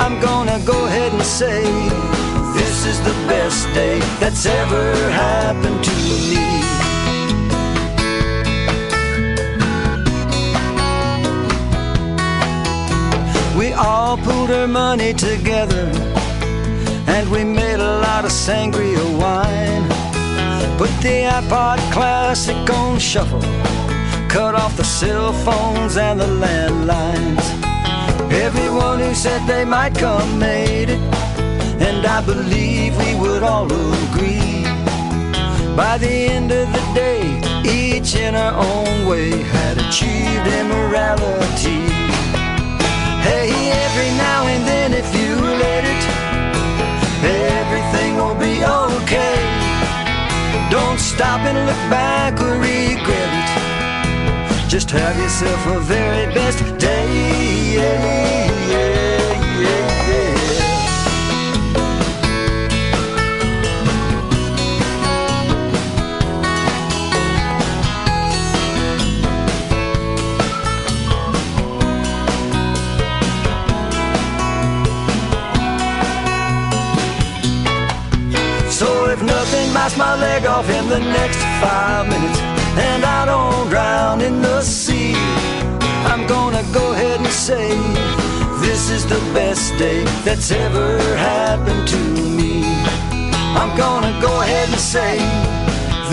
I'm 0.00 0.18
gonna 0.22 0.58
go 0.64 0.86
ahead 0.86 1.12
and 1.12 1.22
say 1.22 1.64
this 2.56 2.86
is 2.86 2.98
the 3.02 3.12
best 3.28 3.66
day 3.74 3.98
that's 4.20 4.46
ever 4.46 4.94
happened 5.10 5.84
to 5.84 5.94
me. 6.30 6.48
We 13.58 13.74
all 13.74 14.16
pulled 14.16 14.50
our 14.50 14.66
money 14.66 15.12
together 15.12 15.92
and 17.06 17.30
we 17.30 17.44
made 17.44 17.80
a 17.80 18.00
lot 18.00 18.24
of 18.24 18.30
sangria 18.30 19.04
wine. 19.20 19.91
Put 20.82 21.00
the 21.00 21.22
iPod 21.30 21.78
Classic 21.92 22.68
on 22.70 22.98
shuffle, 22.98 23.40
cut 24.28 24.56
off 24.56 24.76
the 24.76 24.82
cell 24.82 25.32
phones 25.32 25.96
and 25.96 26.18
the 26.18 26.26
landlines. 26.26 27.46
Everyone 28.32 28.98
who 28.98 29.14
said 29.14 29.46
they 29.46 29.64
might 29.64 29.94
come 29.94 30.40
made 30.40 30.90
it, 30.90 30.98
and 31.80 32.04
I 32.04 32.20
believe 32.26 32.98
we 32.98 33.14
would 33.14 33.44
all 33.44 33.66
agree. 33.66 34.64
By 35.76 35.98
the 35.98 36.14
end 36.34 36.50
of 36.50 36.66
the 36.72 36.84
day, 36.96 37.22
each 37.64 38.16
in 38.16 38.34
our 38.34 38.52
own 38.52 39.06
way 39.06 39.30
had 39.40 39.78
achieved 39.78 40.48
immorality. 40.48 41.82
Hey, 43.22 43.70
every 43.84 44.10
now 44.18 44.48
and 44.48 44.66
then, 44.66 44.81
stop 51.14 51.40
and 51.40 51.58
look 51.66 51.82
back 51.90 52.40
or 52.40 52.54
regret 52.58 53.32
it. 53.40 54.68
Just 54.68 54.90
have 54.90 55.16
yourself 55.18 55.66
a 55.66 55.80
very 55.80 56.32
best 56.32 56.60
day. 56.78 58.51
Bites 79.82 79.96
my 79.96 80.14
leg 80.14 80.46
off 80.46 80.68
in 80.70 80.88
the 80.88 81.00
next 81.00 81.40
five 81.60 82.06
minutes, 82.06 82.38
and 82.88 83.04
I 83.04 83.26
don't 83.26 83.68
drown 83.68 84.20
in 84.20 84.40
the 84.40 84.60
sea, 84.62 85.14
I'm 86.10 86.24
gonna 86.28 86.62
go 86.72 86.92
ahead 86.92 87.18
and 87.18 87.34
say 87.48 87.70
this 88.60 88.90
is 88.90 89.04
the 89.06 89.20
best 89.34 89.76
day 89.78 90.04
that's 90.24 90.52
ever 90.52 90.98
happened 91.16 91.88
to 91.88 91.98
me. 92.38 92.62
I'm 93.60 93.76
gonna 93.76 94.14
go 94.20 94.32
ahead 94.42 94.68
and 94.68 94.80
say 94.94 95.18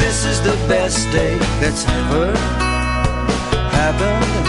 this 0.01 0.25
is 0.25 0.41
the 0.41 0.57
best 0.67 1.11
day 1.11 1.37
that's 1.61 1.85
ever 1.87 2.35
happened 3.69 4.48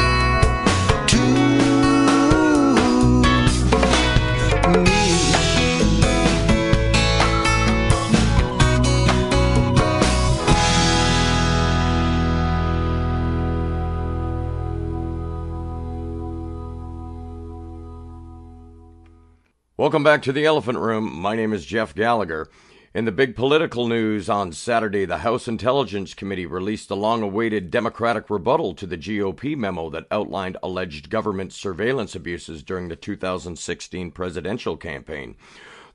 Welcome 19.80 20.04
back 20.04 20.20
to 20.24 20.32
the 20.32 20.44
Elephant 20.44 20.76
Room. 20.76 21.10
My 21.10 21.34
name 21.34 21.54
is 21.54 21.64
Jeff 21.64 21.94
Gallagher. 21.94 22.50
In 22.92 23.06
the 23.06 23.12
big 23.12 23.34
political 23.34 23.88
news 23.88 24.28
on 24.28 24.52
Saturday, 24.52 25.06
the 25.06 25.16
House 25.16 25.48
Intelligence 25.48 26.12
Committee 26.12 26.44
released 26.44 26.90
a 26.90 26.94
long 26.94 27.22
awaited 27.22 27.70
Democratic 27.70 28.28
rebuttal 28.28 28.74
to 28.74 28.86
the 28.86 28.98
GOP 28.98 29.56
memo 29.56 29.88
that 29.88 30.06
outlined 30.10 30.58
alleged 30.62 31.08
government 31.08 31.54
surveillance 31.54 32.14
abuses 32.14 32.62
during 32.62 32.88
the 32.88 32.94
2016 32.94 34.10
presidential 34.10 34.76
campaign. 34.76 35.34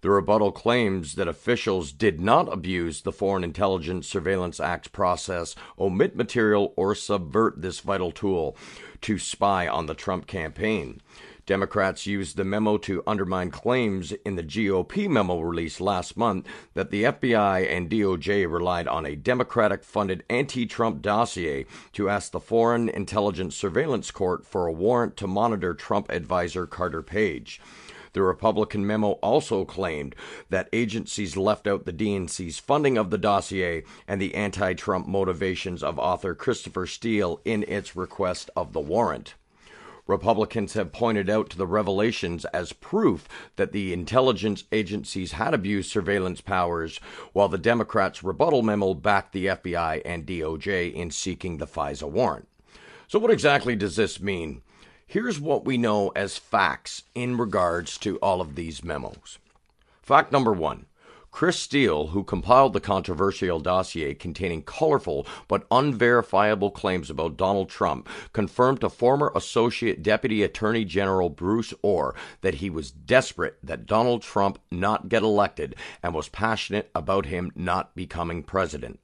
The 0.01 0.09
rebuttal 0.09 0.51
claims 0.51 1.13
that 1.13 1.27
officials 1.27 1.91
did 1.91 2.19
not 2.19 2.51
abuse 2.51 3.01
the 3.01 3.11
Foreign 3.11 3.43
Intelligence 3.43 4.07
Surveillance 4.07 4.59
Act 4.59 4.93
process, 4.93 5.55
omit 5.77 6.15
material, 6.15 6.73
or 6.75 6.95
subvert 6.95 7.61
this 7.61 7.81
vital 7.81 8.11
tool 8.11 8.57
to 9.01 9.19
spy 9.19 9.67
on 9.67 9.85
the 9.85 9.93
Trump 9.93 10.25
campaign. 10.25 11.01
Democrats 11.45 12.07
used 12.07 12.37
the 12.37 12.43
memo 12.43 12.75
to 12.77 13.03
undermine 13.05 13.51
claims 13.51 14.11
in 14.11 14.35
the 14.35 14.43
GOP 14.43 15.07
memo 15.07 15.39
released 15.39 15.79
last 15.79 16.17
month 16.17 16.47
that 16.73 16.89
the 16.89 17.03
FBI 17.03 17.71
and 17.71 17.87
DOJ 17.87 18.51
relied 18.51 18.87
on 18.87 19.05
a 19.05 19.15
Democratic 19.15 19.83
funded 19.83 20.23
anti 20.27 20.65
Trump 20.65 21.03
dossier 21.03 21.67
to 21.93 22.09
ask 22.09 22.31
the 22.31 22.39
Foreign 22.39 22.89
Intelligence 22.89 23.55
Surveillance 23.55 24.09
Court 24.09 24.43
for 24.43 24.65
a 24.65 24.71
warrant 24.71 25.17
to 25.17 25.27
monitor 25.27 25.75
Trump 25.75 26.09
advisor 26.09 26.65
Carter 26.65 27.03
Page. 27.03 27.61
The 28.13 28.23
Republican 28.23 28.87
memo 28.87 29.11
also 29.21 29.65
claimed 29.65 30.15
that 30.49 30.69
agencies 30.73 31.37
left 31.37 31.67
out 31.67 31.85
the 31.85 31.93
DNC's 31.93 32.57
funding 32.57 32.97
of 32.97 33.09
the 33.09 33.17
dossier 33.17 33.83
and 34.07 34.19
the 34.19 34.33
anti 34.33 34.73
Trump 34.73 35.05
motivations 35.05 35.83
of 35.83 35.99
author 35.99 36.33
Christopher 36.33 36.87
Steele 36.87 37.39
in 37.45 37.63
its 37.67 37.95
request 37.95 38.49
of 38.55 38.73
the 38.73 38.79
warrant. 38.79 39.35
Republicans 40.07 40.73
have 40.73 40.91
pointed 40.91 41.29
out 41.29 41.49
to 41.49 41.57
the 41.57 41.65
revelations 41.65 42.45
as 42.45 42.73
proof 42.73 43.27
that 43.55 43.71
the 43.71 43.91
intelligence 43.91 44.63
agencies 44.71 45.31
had 45.33 45.53
abused 45.53 45.89
surveillance 45.89 46.41
powers, 46.41 46.99
while 47.33 47.47
the 47.47 47.57
Democrats' 47.57 48.23
rebuttal 48.23 48.61
memo 48.61 48.93
backed 48.93 49.33
the 49.33 49.47
FBI 49.47 50.01
and 50.05 50.25
DOJ 50.25 50.93
in 50.93 51.09
seeking 51.09 51.57
the 51.57 51.67
FISA 51.67 52.09
warrant. 52.09 52.47
So, 53.07 53.17
what 53.17 53.31
exactly 53.31 53.75
does 53.75 53.95
this 53.95 54.19
mean? 54.19 54.61
Here's 55.07 55.39
what 55.39 55.65
we 55.65 55.77
know 55.77 56.09
as 56.15 56.37
facts 56.37 57.03
in 57.13 57.37
regards 57.37 57.97
to 57.99 58.17
all 58.17 58.41
of 58.41 58.55
these 58.55 58.83
memos. 58.83 59.39
Fact 60.01 60.31
number 60.31 60.53
one 60.53 60.85
Chris 61.35 61.59
Steele, 61.59 62.07
who 62.07 62.23
compiled 62.23 62.71
the 62.71 62.79
controversial 62.79 63.59
dossier 63.59 64.13
containing 64.13 64.61
colorful 64.61 65.27
but 65.49 65.67
unverifiable 65.69 66.71
claims 66.71 67.09
about 67.09 67.35
Donald 67.35 67.67
Trump, 67.67 68.07
confirmed 68.31 68.79
to 68.79 68.89
former 68.89 69.33
Associate 69.35 70.01
Deputy 70.01 70.43
Attorney 70.43 70.85
General 70.85 71.29
Bruce 71.29 71.73
Ohr 71.83 72.15
that 72.39 72.55
he 72.55 72.69
was 72.69 72.89
desperate 72.89 73.57
that 73.61 73.85
Donald 73.85 74.21
Trump 74.21 74.59
not 74.71 75.09
get 75.09 75.23
elected 75.23 75.75
and 76.01 76.13
was 76.13 76.29
passionate 76.29 76.89
about 76.95 77.25
him 77.25 77.51
not 77.53 77.93
becoming 77.95 78.41
president. 78.41 79.01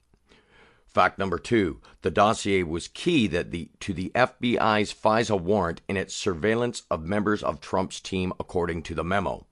Fact 0.87 1.19
number 1.19 1.37
two: 1.37 1.81
the 2.01 2.09
dossier 2.09 2.63
was 2.63 2.87
key 2.87 3.27
that 3.27 3.51
the 3.51 3.71
to 3.81 3.93
the 3.93 4.09
FBI's 4.15 4.93
FISA 4.93 5.37
warrant 5.37 5.81
in 5.89 5.97
its 5.97 6.15
surveillance 6.15 6.83
of 6.89 7.03
members 7.03 7.43
of 7.43 7.59
Trump's 7.59 7.99
team, 7.99 8.31
according 8.39 8.83
to 8.83 8.95
the 8.95 9.03
memo. 9.03 9.45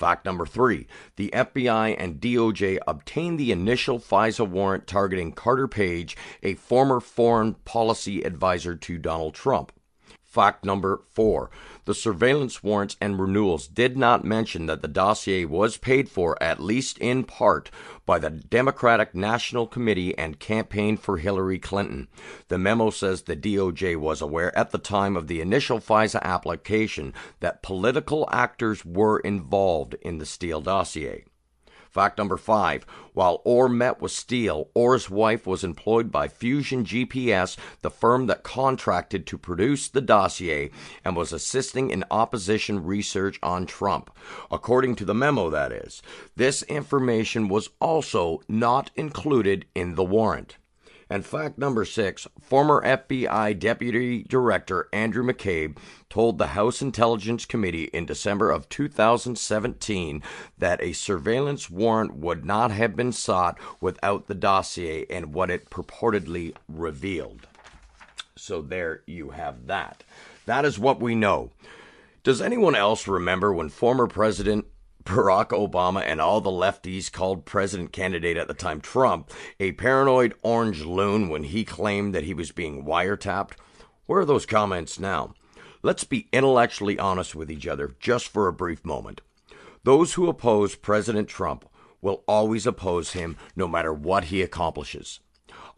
Fact 0.00 0.24
number 0.24 0.46
three: 0.46 0.86
the 1.16 1.28
FBI 1.34 1.94
and 1.98 2.22
DOJ 2.22 2.78
obtained 2.88 3.38
the 3.38 3.52
initial 3.52 3.98
FISA 3.98 4.48
warrant 4.48 4.86
targeting 4.86 5.30
Carter 5.30 5.68
Page, 5.68 6.16
a 6.42 6.54
former 6.54 7.00
foreign 7.00 7.52
policy 7.66 8.22
advisor 8.22 8.74
to 8.74 8.96
Donald 8.96 9.34
Trump. 9.34 9.72
Fact 10.30 10.64
number 10.64 11.02
four 11.10 11.50
the 11.86 11.94
surveillance 11.94 12.62
warrants 12.62 12.96
and 13.00 13.18
renewals 13.18 13.66
did 13.66 13.96
not 13.96 14.24
mention 14.24 14.66
that 14.66 14.80
the 14.80 14.86
dossier 14.86 15.44
was 15.44 15.76
paid 15.76 16.08
for, 16.08 16.40
at 16.40 16.62
least 16.62 16.98
in 16.98 17.24
part, 17.24 17.68
by 18.06 18.16
the 18.20 18.30
Democratic 18.30 19.12
National 19.12 19.66
Committee 19.66 20.16
and 20.16 20.38
Campaign 20.38 20.96
for 20.96 21.16
Hillary 21.16 21.58
Clinton. 21.58 22.06
The 22.46 22.58
memo 22.58 22.90
says 22.90 23.22
the 23.22 23.34
DOJ 23.34 23.96
was 23.96 24.20
aware 24.20 24.56
at 24.56 24.70
the 24.70 24.78
time 24.78 25.16
of 25.16 25.26
the 25.26 25.40
initial 25.40 25.80
FISA 25.80 26.22
application 26.22 27.12
that 27.40 27.64
political 27.64 28.28
actors 28.30 28.84
were 28.84 29.18
involved 29.18 29.94
in 30.00 30.18
the 30.18 30.26
Steele 30.26 30.60
dossier. 30.60 31.24
Fact 31.90 32.18
number 32.18 32.36
five 32.36 32.86
while 33.14 33.42
Ohr 33.44 33.68
met 33.68 34.00
with 34.00 34.12
Steele, 34.12 34.68
Ohr's 34.76 35.10
wife 35.10 35.44
was 35.44 35.64
employed 35.64 36.12
by 36.12 36.28
Fusion 36.28 36.84
GPS, 36.84 37.56
the 37.82 37.90
firm 37.90 38.28
that 38.28 38.44
contracted 38.44 39.26
to 39.26 39.36
produce 39.36 39.88
the 39.88 40.00
dossier, 40.00 40.70
and 41.04 41.16
was 41.16 41.32
assisting 41.32 41.90
in 41.90 42.04
opposition 42.12 42.84
research 42.84 43.40
on 43.42 43.66
Trump. 43.66 44.10
According 44.52 44.94
to 44.96 45.04
the 45.04 45.14
memo, 45.14 45.50
that 45.50 45.72
is. 45.72 46.00
This 46.36 46.62
information 46.62 47.48
was 47.48 47.70
also 47.80 48.40
not 48.48 48.92
included 48.94 49.66
in 49.74 49.96
the 49.96 50.04
warrant. 50.04 50.56
And 51.12 51.26
fact 51.26 51.58
number 51.58 51.84
six 51.84 52.28
former 52.40 52.80
FBI 52.82 53.58
Deputy 53.58 54.22
Director 54.22 54.88
Andrew 54.92 55.24
McCabe 55.24 55.76
told 56.08 56.38
the 56.38 56.48
House 56.48 56.80
Intelligence 56.80 57.44
Committee 57.44 57.90
in 57.92 58.06
December 58.06 58.52
of 58.52 58.68
2017 58.68 60.22
that 60.56 60.80
a 60.80 60.92
surveillance 60.92 61.68
warrant 61.68 62.14
would 62.14 62.44
not 62.44 62.70
have 62.70 62.94
been 62.94 63.10
sought 63.10 63.58
without 63.80 64.28
the 64.28 64.36
dossier 64.36 65.04
and 65.10 65.34
what 65.34 65.50
it 65.50 65.68
purportedly 65.68 66.54
revealed. 66.68 67.48
So 68.36 68.62
there 68.62 69.02
you 69.04 69.30
have 69.30 69.66
that. 69.66 70.04
That 70.46 70.64
is 70.64 70.78
what 70.78 71.00
we 71.00 71.16
know. 71.16 71.50
Does 72.22 72.40
anyone 72.40 72.76
else 72.76 73.08
remember 73.08 73.52
when 73.52 73.68
former 73.68 74.06
President 74.06 74.66
Barack 75.10 75.48
Obama 75.48 76.02
and 76.06 76.20
all 76.20 76.40
the 76.40 76.50
lefties 76.50 77.10
called 77.10 77.44
president 77.44 77.92
candidate 77.92 78.36
at 78.36 78.46
the 78.46 78.54
time 78.54 78.80
Trump 78.80 79.32
a 79.58 79.72
paranoid 79.72 80.34
orange 80.44 80.82
loon 80.84 81.28
when 81.28 81.42
he 81.42 81.64
claimed 81.64 82.14
that 82.14 82.22
he 82.22 82.32
was 82.32 82.52
being 82.52 82.84
wiretapped? 82.84 83.54
Where 84.06 84.20
are 84.20 84.24
those 84.24 84.46
comments 84.46 85.00
now? 85.00 85.34
Let's 85.82 86.04
be 86.04 86.28
intellectually 86.32 86.96
honest 86.96 87.34
with 87.34 87.50
each 87.50 87.66
other 87.66 87.96
just 87.98 88.28
for 88.28 88.46
a 88.46 88.52
brief 88.52 88.84
moment. 88.84 89.20
Those 89.82 90.14
who 90.14 90.28
oppose 90.28 90.76
President 90.76 91.28
Trump 91.28 91.68
will 92.00 92.22
always 92.28 92.64
oppose 92.64 93.12
him 93.12 93.36
no 93.56 93.66
matter 93.66 93.92
what 93.92 94.26
he 94.26 94.42
accomplishes. 94.42 95.18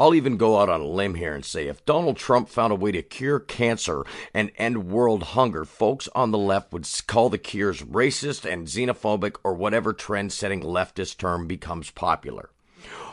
I'll 0.03 0.17
even 0.17 0.37
go 0.37 0.59
out 0.59 0.69
on 0.69 0.81
a 0.81 0.85
limb 0.85 1.15
here 1.15 1.33
and 1.33 1.45
say 1.45 1.69
if 1.69 1.87
Donald 1.87 2.17
Trump 2.17 2.49
found 2.49 2.73
a 2.73 2.75
way 2.75 2.91
to 2.91 3.03
cure 3.03 3.39
cancer 3.39 4.05
and 4.35 4.51
end 4.57 4.89
world 4.89 5.23
hunger, 5.23 5.65
folks 5.65 6.09
on 6.13 6.33
the 6.33 6.39
left 6.39 6.73
would 6.73 6.89
call 7.07 7.29
the 7.29 7.39
cures 7.39 7.83
racist 7.83 8.45
and 8.45 8.67
xenophobic 8.67 9.37
or 9.45 9.55
whatever 9.55 9.93
trend 9.93 10.33
setting 10.33 10.61
leftist 10.61 11.19
term 11.19 11.47
becomes 11.47 11.93
popular. 11.93 12.51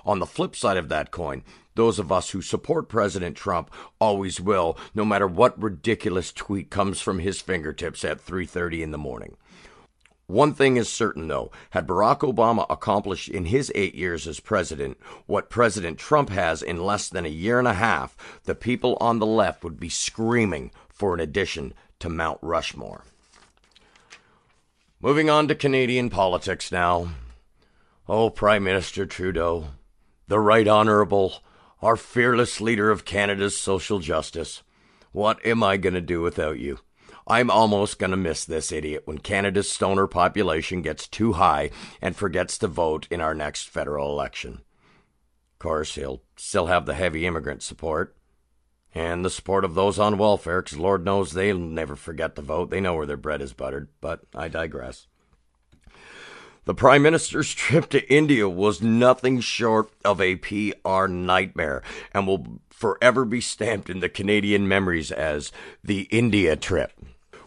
On 0.03 0.17
the 0.17 0.25
flip 0.25 0.55
side 0.55 0.77
of 0.77 0.89
that 0.89 1.11
coin, 1.11 1.43
those 1.75 1.99
of 1.99 2.11
us 2.11 2.31
who 2.31 2.41
support 2.41 2.89
President 2.89 3.37
Trump 3.37 3.69
always 4.01 4.41
will, 4.41 4.75
no 4.95 5.05
matter 5.05 5.27
what 5.27 5.61
ridiculous 5.61 6.33
tweet 6.33 6.71
comes 6.71 6.99
from 6.99 7.19
his 7.19 7.39
fingertips 7.39 8.03
at 8.03 8.19
3:30 8.19 8.81
in 8.81 8.89
the 8.89 8.97
morning. 8.97 9.37
One 10.29 10.53
thing 10.53 10.77
is 10.77 10.87
certain, 10.87 11.27
though. 11.27 11.49
Had 11.71 11.87
Barack 11.87 12.19
Obama 12.19 12.67
accomplished 12.69 13.29
in 13.29 13.45
his 13.45 13.71
eight 13.73 13.95
years 13.95 14.27
as 14.27 14.39
president 14.39 14.99
what 15.25 15.49
President 15.49 15.97
Trump 15.97 16.29
has 16.29 16.61
in 16.61 16.77
less 16.77 17.09
than 17.09 17.25
a 17.25 17.29
year 17.29 17.57
and 17.57 17.67
a 17.67 17.73
half, 17.73 18.15
the 18.43 18.53
people 18.53 18.95
on 19.01 19.17
the 19.17 19.25
left 19.25 19.63
would 19.63 19.79
be 19.79 19.89
screaming 19.89 20.69
for 20.87 21.15
an 21.15 21.19
addition 21.19 21.73
to 21.97 22.09
Mount 22.09 22.37
Rushmore. 22.43 23.05
Moving 25.01 25.31
on 25.31 25.47
to 25.47 25.55
Canadian 25.55 26.11
politics 26.11 26.71
now. 26.71 27.09
Oh, 28.07 28.29
Prime 28.29 28.63
Minister 28.63 29.07
Trudeau, 29.07 29.69
the 30.27 30.39
Right 30.39 30.67
Honourable, 30.67 31.41
our 31.81 31.95
fearless 31.95 32.61
leader 32.61 32.91
of 32.91 33.03
Canada's 33.03 33.57
social 33.57 33.97
justice. 33.97 34.61
What 35.11 35.43
am 35.43 35.63
I 35.63 35.77
going 35.77 35.95
to 35.95 36.01
do 36.01 36.21
without 36.21 36.59
you? 36.59 36.81
I'm 37.29 37.51
almost 37.51 37.99
going 37.99 38.09
to 38.09 38.17
miss 38.17 38.43
this 38.43 38.71
idiot 38.71 39.03
when 39.05 39.19
Canada's 39.19 39.69
stoner 39.69 40.07
population 40.07 40.81
gets 40.81 41.07
too 41.07 41.33
high 41.33 41.69
and 42.01 42.15
forgets 42.15 42.57
to 42.57 42.67
vote 42.67 43.07
in 43.11 43.21
our 43.21 43.35
next 43.35 43.69
federal 43.69 44.09
election. 44.09 44.53
Of 45.53 45.59
course, 45.59 45.93
he'll 45.93 46.23
still 46.35 46.65
have 46.65 46.87
the 46.87 46.95
heavy 46.95 47.27
immigrant 47.27 47.61
support 47.61 48.15
and 48.95 49.23
the 49.23 49.29
support 49.29 49.63
of 49.63 49.75
those 49.75 49.99
on 49.99 50.17
welfare, 50.17 50.63
because 50.63 50.79
Lord 50.79 51.05
knows 51.05 51.33
they'll 51.33 51.59
never 51.59 51.95
forget 51.95 52.35
to 52.35 52.41
vote. 52.41 52.71
They 52.71 52.81
know 52.81 52.95
where 52.95 53.05
their 53.05 53.17
bread 53.17 53.43
is 53.43 53.53
buttered, 53.53 53.89
but 54.01 54.21
I 54.33 54.47
digress. 54.47 55.05
The 56.65 56.73
Prime 56.73 57.03
Minister's 57.03 57.53
trip 57.55 57.89
to 57.89 58.11
India 58.11 58.49
was 58.49 58.81
nothing 58.81 59.39
short 59.39 59.91
of 60.03 60.19
a 60.19 60.37
PR 60.37 61.05
nightmare 61.05 61.83
and 62.11 62.25
will 62.25 62.59
forever 62.69 63.25
be 63.25 63.41
stamped 63.41 63.89
in 63.89 63.99
the 63.99 64.09
Canadian 64.09 64.67
memories 64.67 65.11
as 65.11 65.51
the 65.83 66.01
India 66.03 66.55
trip. 66.55 66.91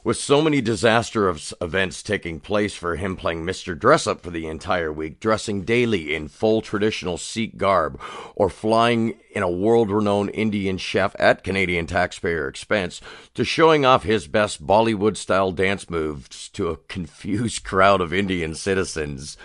With 0.05 0.17
so 0.17 0.43
many 0.43 0.61
disaster 0.61 1.29
of 1.29 1.55
events 1.61 2.03
taking 2.03 2.41
place 2.41 2.75
for 2.75 2.97
him 2.97 3.15
playing 3.15 3.45
Mr. 3.45 3.79
Dress 3.79 4.09
Up 4.09 4.21
for 4.21 4.31
the 4.31 4.49
entire 4.49 4.93
week, 4.93 5.21
dressing 5.21 5.63
daily 5.63 6.13
in 6.13 6.27
full 6.27 6.61
traditional 6.61 7.17
Sikh 7.17 7.57
garb, 7.57 8.01
or 8.35 8.51
flying 8.51 9.15
in 9.31 9.45
a 9.45 9.51
world 9.51 9.93
renowned 9.93 10.31
Indian 10.35 10.77
chef 10.77 11.15
at 11.21 11.45
Canadian 11.45 11.87
taxpayer 11.87 12.49
expense, 12.49 13.01
to 13.35 13.45
showing 13.45 13.87
off 13.87 14.03
his 14.03 14.27
best 14.27 14.67
Bollywood 14.67 15.17
style 15.17 15.53
dance 15.53 15.89
moves 15.89 16.49
to 16.49 16.71
a 16.71 16.79
confused 16.89 17.63
crowd 17.65 18.01
of 18.01 18.13
Indian 18.13 18.57
citizens. 18.57 19.37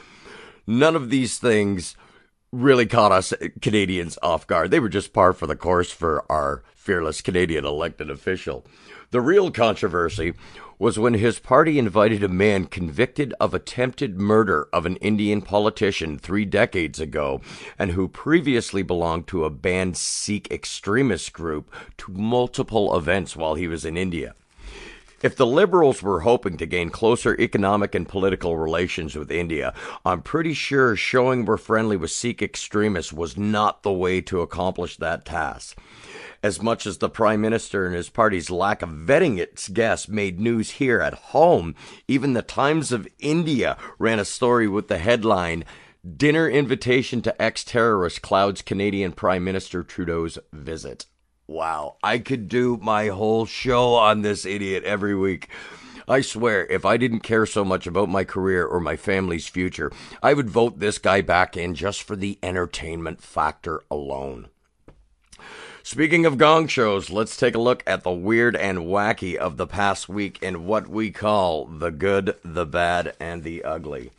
None 0.65 0.95
of 0.95 1.11
these 1.11 1.37
things 1.37 1.95
really 2.57 2.87
caught 2.87 3.11
us 3.11 3.33
Canadians 3.61 4.17
off 4.23 4.47
guard. 4.47 4.71
They 4.71 4.79
were 4.79 4.89
just 4.89 5.13
par 5.13 5.33
for 5.33 5.45
the 5.45 5.55
course 5.55 5.91
for 5.91 6.29
our 6.31 6.63
fearless 6.75 7.21
Canadian 7.21 7.65
elected 7.65 8.09
official. 8.09 8.65
The 9.11 9.21
real 9.21 9.51
controversy 9.51 10.33
was 10.79 10.99
when 10.99 11.13
his 11.13 11.39
party 11.39 11.79
invited 11.79 12.23
a 12.23 12.27
man 12.27 12.65
convicted 12.65 13.33
of 13.39 13.53
attempted 13.53 14.19
murder 14.19 14.67
of 14.73 14.85
an 14.85 14.95
Indian 14.97 15.41
politician 15.41 16.17
three 16.17 16.45
decades 16.45 16.99
ago 16.99 17.41
and 17.79 17.91
who 17.91 18.07
previously 18.07 18.83
belonged 18.83 19.27
to 19.27 19.45
a 19.45 19.49
banned 19.49 19.97
Sikh 19.97 20.51
extremist 20.51 21.33
group 21.33 21.71
to 21.97 22.11
multiple 22.11 22.95
events 22.97 23.35
while 23.35 23.55
he 23.55 23.67
was 23.67 23.85
in 23.85 23.97
India. 23.97 24.35
If 25.23 25.35
the 25.35 25.47
Liberals 25.47 26.03
were 26.03 26.19
hoping 26.19 26.57
to 26.57 26.67
gain 26.67 26.91
closer 26.91 27.35
economic 27.39 27.95
and 27.95 28.07
political 28.07 28.55
relations 28.55 29.15
with 29.15 29.31
India, 29.31 29.73
I'm 30.05 30.21
pretty 30.21 30.53
sure 30.53 30.95
showing 30.95 31.43
we're 31.43 31.57
friendly 31.57 31.97
with 31.97 32.11
Sikh 32.11 32.43
extremists 32.43 33.11
was 33.11 33.35
not 33.35 33.81
the 33.81 33.91
way 33.91 34.21
to 34.21 34.41
accomplish 34.41 34.97
that 34.97 35.25
task 35.25 35.77
as 36.43 36.61
much 36.61 36.85
as 36.85 36.99
the 36.99 37.09
Prime 37.09 37.41
Minister 37.41 37.87
and 37.87 37.95
his 37.95 38.09
party's 38.09 38.51
lack 38.51 38.83
of 38.83 38.89
vetting 38.89 39.39
its 39.39 39.69
guests 39.69 40.07
made 40.07 40.39
news 40.39 40.71
here 40.71 41.01
at 41.01 41.13
home. 41.15 41.73
Even 42.07 42.33
the 42.33 42.43
Times 42.43 42.91
of 42.91 43.07
India 43.17 43.75
ran 43.97 44.19
a 44.19 44.25
story 44.25 44.67
with 44.67 44.87
the 44.87 44.99
headline 44.99 45.65
Dinner 46.15 46.47
Invitation 46.47 47.23
to 47.23 47.41
Ex 47.41 47.63
Terrorist 47.63 48.21
Clouds 48.21 48.61
Canadian 48.61 49.13
Prime 49.13 49.43
Minister 49.43 49.83
Trudeau's 49.83 50.37
Visit. 50.53 51.07
Wow, 51.49 51.95
I 52.03 52.17
could 52.17 52.49
do 52.49 52.77
my 52.81 53.07
whole 53.07 53.45
show 53.45 53.93
on 53.93 54.21
this 54.21 54.45
idiot 54.45 54.83
every 54.83 55.15
week. 55.15 55.47
I 56.05 56.19
swear, 56.19 56.65
if 56.65 56.83
I 56.83 56.97
didn't 56.97 57.21
care 57.21 57.45
so 57.45 57.63
much 57.63 57.87
about 57.87 58.09
my 58.09 58.25
career 58.25 58.65
or 58.65 58.81
my 58.81 58.97
family's 58.97 59.47
future, 59.47 59.89
I 60.21 60.33
would 60.33 60.49
vote 60.49 60.79
this 60.79 60.97
guy 60.97 61.21
back 61.21 61.55
in 61.55 61.73
just 61.73 62.03
for 62.03 62.17
the 62.17 62.37
entertainment 62.43 63.21
factor 63.21 63.81
alone. 63.89 64.49
Speaking 65.83 66.25
of 66.25 66.37
gong 66.37 66.67
shows, 66.67 67.09
let's 67.09 67.37
take 67.37 67.55
a 67.55 67.61
look 67.61 67.81
at 67.87 68.03
the 68.03 68.11
weird 68.11 68.57
and 68.57 68.79
wacky 68.79 69.37
of 69.37 69.55
the 69.55 69.67
past 69.67 70.09
week 70.09 70.39
in 70.41 70.65
what 70.65 70.89
we 70.89 71.11
call 71.11 71.65
the 71.65 71.91
good, 71.91 72.35
the 72.43 72.65
bad, 72.65 73.15
and 73.21 73.43
the 73.43 73.63
ugly. 73.63 74.11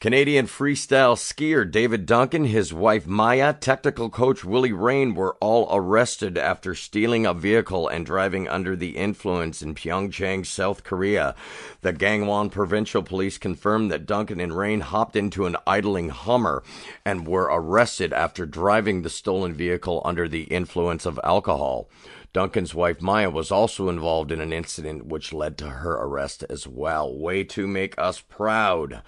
Canadian 0.00 0.46
freestyle 0.46 1.14
skier 1.14 1.70
David 1.70 2.06
Duncan, 2.06 2.46
his 2.46 2.72
wife 2.72 3.06
Maya, 3.06 3.52
technical 3.52 4.08
coach 4.08 4.42
Willie 4.42 4.72
Raine 4.72 5.12
were 5.12 5.36
all 5.42 5.68
arrested 5.70 6.38
after 6.38 6.74
stealing 6.74 7.26
a 7.26 7.34
vehicle 7.34 7.86
and 7.86 8.06
driving 8.06 8.48
under 8.48 8.74
the 8.74 8.96
influence 8.96 9.60
in 9.60 9.74
Pyeongchang, 9.74 10.46
South 10.46 10.84
Korea. 10.84 11.34
The 11.82 11.92
Gangwon 11.92 12.50
Provincial 12.50 13.02
Police 13.02 13.36
confirmed 13.36 13.90
that 13.90 14.06
Duncan 14.06 14.40
and 14.40 14.56
Raine 14.56 14.80
hopped 14.80 15.16
into 15.16 15.44
an 15.44 15.58
idling 15.66 16.08
Hummer 16.08 16.62
and 17.04 17.28
were 17.28 17.50
arrested 17.52 18.14
after 18.14 18.46
driving 18.46 19.02
the 19.02 19.10
stolen 19.10 19.52
vehicle 19.52 20.00
under 20.06 20.26
the 20.26 20.44
influence 20.44 21.04
of 21.04 21.20
alcohol. 21.22 21.90
Duncan's 22.32 22.74
wife 22.74 23.02
Maya 23.02 23.28
was 23.28 23.50
also 23.50 23.90
involved 23.90 24.32
in 24.32 24.40
an 24.40 24.54
incident 24.54 25.04
which 25.04 25.34
led 25.34 25.58
to 25.58 25.68
her 25.68 25.92
arrest 25.92 26.42
as 26.48 26.66
well. 26.66 27.14
Way 27.14 27.44
to 27.44 27.66
make 27.66 27.98
us 27.98 28.22
proud. 28.22 29.02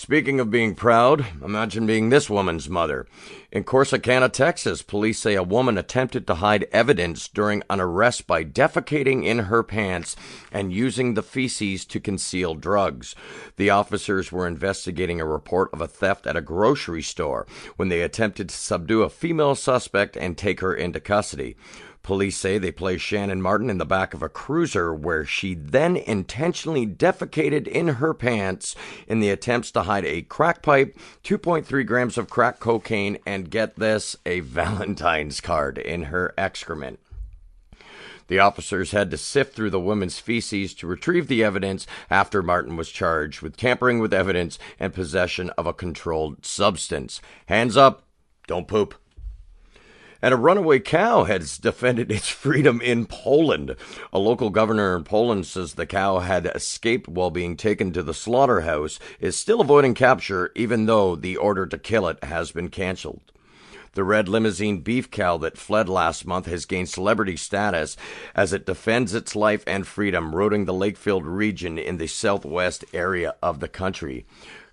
Speaking 0.00 0.40
of 0.40 0.50
being 0.50 0.74
proud, 0.76 1.26
imagine 1.44 1.84
being 1.84 2.08
this 2.08 2.30
woman's 2.30 2.70
mother. 2.70 3.06
In 3.52 3.64
Corsicana, 3.64 4.32
Texas, 4.32 4.80
police 4.80 5.18
say 5.18 5.34
a 5.34 5.42
woman 5.42 5.76
attempted 5.76 6.26
to 6.26 6.36
hide 6.36 6.66
evidence 6.72 7.28
during 7.28 7.62
an 7.68 7.80
arrest 7.80 8.26
by 8.26 8.42
defecating 8.42 9.26
in 9.26 9.40
her 9.40 9.62
pants 9.62 10.16
and 10.50 10.72
using 10.72 11.12
the 11.12 11.22
feces 11.22 11.84
to 11.84 12.00
conceal 12.00 12.54
drugs. 12.54 13.14
The 13.56 13.68
officers 13.68 14.32
were 14.32 14.46
investigating 14.46 15.20
a 15.20 15.26
report 15.26 15.68
of 15.74 15.82
a 15.82 15.86
theft 15.86 16.26
at 16.26 16.34
a 16.34 16.40
grocery 16.40 17.02
store 17.02 17.46
when 17.76 17.90
they 17.90 18.00
attempted 18.00 18.48
to 18.48 18.56
subdue 18.56 19.02
a 19.02 19.10
female 19.10 19.54
suspect 19.54 20.16
and 20.16 20.34
take 20.34 20.60
her 20.60 20.74
into 20.74 20.98
custody. 20.98 21.56
Police 22.02 22.36
say 22.36 22.56
they 22.56 22.72
placed 22.72 23.04
Shannon 23.04 23.42
Martin 23.42 23.68
in 23.68 23.78
the 23.78 23.84
back 23.84 24.14
of 24.14 24.22
a 24.22 24.28
cruiser 24.28 24.94
where 24.94 25.24
she 25.24 25.54
then 25.54 25.96
intentionally 25.96 26.86
defecated 26.86 27.68
in 27.68 27.88
her 27.88 28.14
pants 28.14 28.74
in 29.06 29.20
the 29.20 29.30
attempts 29.30 29.70
to 29.72 29.82
hide 29.82 30.06
a 30.06 30.22
crack 30.22 30.62
pipe, 30.62 30.96
2.3 31.24 31.86
grams 31.86 32.16
of 32.16 32.30
crack 32.30 32.58
cocaine, 32.58 33.18
and 33.26 33.50
get 33.50 33.76
this, 33.76 34.16
a 34.24 34.40
Valentine's 34.40 35.40
card 35.40 35.76
in 35.76 36.04
her 36.04 36.32
excrement. 36.38 36.98
The 38.28 38.38
officers 38.38 38.92
had 38.92 39.10
to 39.10 39.18
sift 39.18 39.56
through 39.56 39.70
the 39.70 39.80
woman's 39.80 40.20
feces 40.20 40.72
to 40.74 40.86
retrieve 40.86 41.26
the 41.26 41.42
evidence 41.42 41.84
after 42.08 42.44
Martin 42.44 42.76
was 42.76 42.88
charged 42.88 43.42
with 43.42 43.56
tampering 43.56 43.98
with 43.98 44.14
evidence 44.14 44.56
and 44.78 44.94
possession 44.94 45.50
of 45.58 45.66
a 45.66 45.74
controlled 45.74 46.46
substance. 46.46 47.20
Hands 47.46 47.76
up, 47.76 48.04
don't 48.46 48.68
poop. 48.68 48.94
And 50.22 50.34
a 50.34 50.36
runaway 50.36 50.80
cow 50.80 51.24
has 51.24 51.56
defended 51.56 52.10
its 52.12 52.28
freedom 52.28 52.80
in 52.80 53.06
Poland. 53.06 53.76
A 54.12 54.18
local 54.18 54.50
governor 54.50 54.96
in 54.96 55.04
Poland 55.04 55.46
says 55.46 55.74
the 55.74 55.86
cow 55.86 56.18
had 56.18 56.46
escaped 56.46 57.08
while 57.08 57.30
being 57.30 57.56
taken 57.56 57.92
to 57.92 58.02
the 58.02 58.14
slaughterhouse, 58.14 58.98
is 59.18 59.36
still 59.36 59.60
avoiding 59.60 59.94
capture, 59.94 60.52
even 60.54 60.86
though 60.86 61.16
the 61.16 61.36
order 61.36 61.66
to 61.66 61.78
kill 61.78 62.06
it 62.06 62.22
has 62.24 62.52
been 62.52 62.68
canceled. 62.68 63.22
The 63.94 64.04
red 64.04 64.28
Limousin 64.28 64.82
beef 64.82 65.10
cow 65.10 65.36
that 65.38 65.58
fled 65.58 65.88
last 65.88 66.24
month 66.24 66.46
has 66.46 66.64
gained 66.64 66.88
celebrity 66.88 67.36
status 67.36 67.96
as 68.36 68.52
it 68.52 68.64
defends 68.64 69.14
its 69.14 69.34
life 69.34 69.64
and 69.66 69.84
freedom, 69.84 70.32
roading 70.32 70.66
the 70.66 70.72
Lakefield 70.72 71.22
region 71.24 71.76
in 71.76 71.96
the 71.96 72.06
southwest 72.06 72.84
area 72.94 73.34
of 73.42 73.58
the 73.58 73.68
country. 73.68 74.26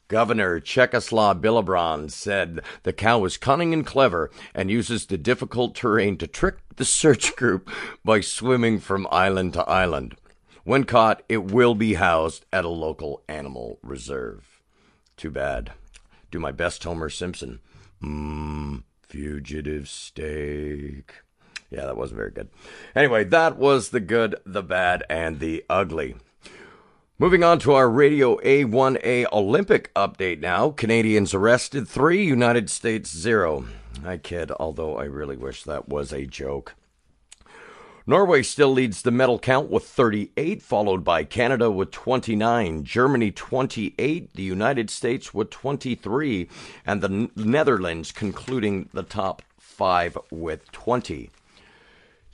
Governor 0.08 0.62
Czeslaw 0.62 1.42
Bilobrand 1.42 2.12
said 2.12 2.62
the 2.84 2.94
cow 2.94 3.26
is 3.26 3.36
cunning 3.38 3.74
and 3.74 3.86
clever 3.86 4.32
and 4.56 4.72
uses 4.72 5.06
the 5.06 5.18
difficult 5.18 5.76
terrain 5.76 6.18
to 6.18 6.28
trick 6.28 6.56
the 6.78 6.86
search 6.86 7.36
group 7.36 7.70
by 8.06 8.22
swimming 8.22 8.80
from 8.80 9.08
island 9.12 9.54
to 9.54 9.64
island. 9.64 10.16
When 10.64 10.86
caught, 10.86 11.24
it 11.28 11.52
will 11.52 11.76
be 11.76 11.96
housed 11.96 12.46
at 12.54 12.66
a 12.66 12.70
local 12.70 13.24
animal 13.28 13.80
reserve. 13.82 14.62
Too 15.18 15.32
bad. 15.32 15.74
Do 16.32 16.40
my 16.40 16.52
best, 16.52 16.84
Homer 16.84 17.10
Simpson. 17.10 17.60
Mmm. 18.02 18.84
Fugitive 19.02 19.88
steak. 19.88 21.14
Yeah, 21.70 21.86
that 21.86 21.98
wasn't 21.98 22.18
very 22.18 22.32
good. 22.32 22.50
Anyway, 22.96 23.24
that 23.26 23.58
was 23.58 23.90
the 23.90 24.00
good, 24.00 24.36
the 24.46 24.64
bad, 24.64 25.04
and 25.10 25.40
the 25.40 25.66
ugly. 25.70 26.16
Moving 27.20 27.44
on 27.44 27.58
to 27.60 27.74
our 27.74 27.90
Radio 27.90 28.38
A1A 28.42 29.26
Olympic 29.34 29.92
update 29.96 30.40
now. 30.40 30.70
Canadians 30.70 31.34
arrested 31.34 31.88
three, 31.88 32.24
United 32.24 32.70
States 32.70 33.10
zero. 33.10 33.66
I 34.06 34.18
kid, 34.18 34.52
although 34.60 35.00
I 35.00 35.06
really 35.06 35.36
wish 35.36 35.64
that 35.64 35.90
was 35.90 36.14
a 36.14 36.28
joke. 36.28 36.76
Norway 38.06 38.44
still 38.44 38.72
leads 38.72 39.02
the 39.02 39.10
medal 39.10 39.40
count 39.40 39.72
with 39.72 39.84
38, 39.84 40.62
followed 40.62 41.04
by 41.04 41.24
Canada 41.24 41.72
with 41.72 41.90
29, 41.90 42.84
Germany 42.84 43.32
28, 43.32 44.34
the 44.36 44.44
United 44.44 44.92
States 44.92 45.34
with 45.34 45.50
23, 45.50 46.48
and 46.86 47.02
the 47.02 47.32
Netherlands 47.36 48.12
concluding 48.12 48.90
the 48.94 49.02
top 49.02 49.42
five 49.58 50.16
with 50.30 50.72
20. 50.72 51.32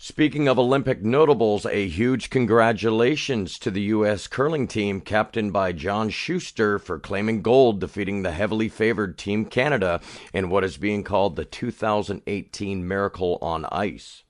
Speaking 0.05 0.49
of 0.49 0.59
Olympic 0.59 1.01
notables, 1.01 1.65
a 1.65 1.87
huge 1.87 2.29
congratulations 2.29 3.57
to 3.59 3.71
the 3.71 3.83
U.S. 3.83 4.27
curling 4.27 4.67
team, 4.67 4.99
captained 4.99 5.53
by 5.53 5.71
John 5.71 6.09
Shuster, 6.09 6.77
for 6.77 6.99
claiming 6.99 7.41
gold, 7.41 7.79
defeating 7.79 8.21
the 8.21 8.31
heavily 8.31 8.67
favored 8.67 9.17
Team 9.17 9.45
Canada 9.45 10.01
in 10.33 10.49
what 10.49 10.65
is 10.65 10.75
being 10.75 11.05
called 11.05 11.37
the 11.37 11.45
2018 11.45 12.85
Miracle 12.85 13.37
on 13.41 13.63
Ice 13.71 14.22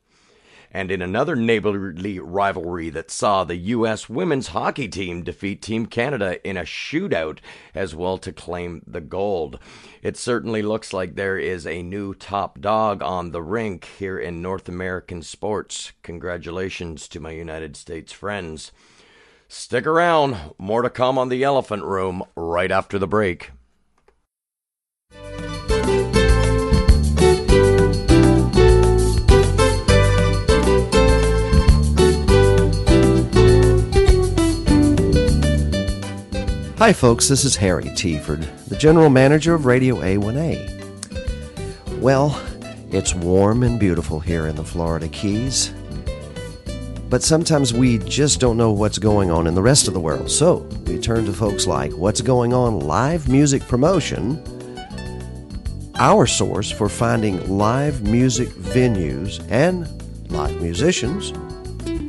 and 0.73 0.89
in 0.89 1.01
another 1.01 1.35
neighborly 1.35 2.19
rivalry 2.19 2.89
that 2.89 3.11
saw 3.11 3.43
the 3.43 3.55
U.S. 3.55 4.09
women's 4.09 4.47
hockey 4.47 4.87
team 4.87 5.23
defeat 5.23 5.61
Team 5.61 5.85
Canada 5.85 6.45
in 6.47 6.57
a 6.57 6.63
shootout 6.63 7.37
as 7.75 7.95
well 7.95 8.17
to 8.17 8.33
claim 8.33 8.81
the 8.87 9.01
gold. 9.01 9.59
It 10.01 10.17
certainly 10.17 10.63
looks 10.63 10.91
like 10.91 11.15
there 11.15 11.37
is 11.37 11.67
a 11.67 11.83
new 11.83 12.13
top 12.13 12.59
dog 12.59 13.03
on 13.03 13.31
the 13.31 13.43
rink 13.43 13.87
here 13.99 14.17
in 14.17 14.41
North 14.41 14.67
American 14.67 15.21
sports. 15.21 15.91
Congratulations 16.01 17.07
to 17.09 17.19
my 17.19 17.31
United 17.31 17.77
States 17.77 18.11
friends. 18.11 18.71
Stick 19.47 19.85
around, 19.85 20.35
more 20.57 20.81
to 20.81 20.89
come 20.89 21.17
on 21.19 21.29
the 21.29 21.43
Elephant 21.43 21.83
Room 21.83 22.23
right 22.35 22.71
after 22.71 22.97
the 22.97 23.07
break. 23.07 23.51
Hi, 36.83 36.91
folks, 36.91 37.29
this 37.29 37.45
is 37.45 37.55
Harry 37.55 37.85
Tieford, 37.85 38.45
the 38.67 38.75
General 38.75 39.09
Manager 39.09 39.53
of 39.53 39.65
Radio 39.65 40.01
A1A. 40.01 42.01
Well, 42.01 42.37
it's 42.91 43.15
warm 43.15 43.63
and 43.63 43.79
beautiful 43.79 44.19
here 44.19 44.47
in 44.47 44.57
the 44.57 44.65
Florida 44.65 45.07
Keys, 45.07 45.73
but 47.09 47.23
sometimes 47.23 47.73
we 47.73 47.99
just 47.99 48.41
don't 48.41 48.57
know 48.57 48.73
what's 48.73 48.97
going 48.97 49.31
on 49.31 49.47
in 49.47 49.55
the 49.55 49.61
rest 49.61 49.87
of 49.87 49.93
the 49.93 49.99
world. 50.01 50.29
So 50.29 50.67
we 50.85 50.99
turn 50.99 51.23
to 51.23 51.31
folks 51.31 51.67
like 51.67 51.93
What's 51.93 52.19
Going 52.19 52.53
On 52.53 52.81
Live 52.81 53.29
Music 53.29 53.65
Promotion, 53.65 54.43
our 55.95 56.27
source 56.27 56.69
for 56.69 56.89
finding 56.89 57.57
live 57.57 58.03
music 58.03 58.49
venues 58.49 59.41
and 59.49 59.87
live 60.33 60.61
musicians 60.61 61.29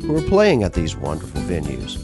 who 0.04 0.16
are 0.16 0.28
playing 0.28 0.64
at 0.64 0.72
these 0.72 0.96
wonderful 0.96 1.42
venues 1.42 2.03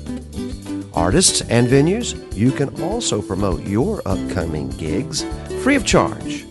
artists, 0.94 1.40
and 1.42 1.68
venues, 1.68 2.14
you 2.37 2.50
can 2.50 2.81
also 2.83 3.22
promote 3.22 3.66
your 3.66 4.03
upcoming 4.07 4.68
gigs 4.70 5.24
free 5.62 5.76
of 5.76 5.85
charge. 5.85 6.44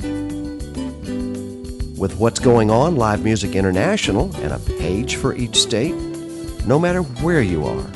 With 1.98 2.16
What's 2.18 2.40
Going 2.40 2.72
On 2.72 2.96
Live 2.96 3.24
Music 3.24 3.56
International 3.56 4.34
and 4.38 4.54
a 4.54 4.60
page 4.78 5.16
for 5.16 5.36
each 5.36 5.58
state, 5.58 5.96
no 6.66 6.80
matter 6.80 7.02
where 7.02 7.42
you 7.42 7.66
are. 7.66 7.88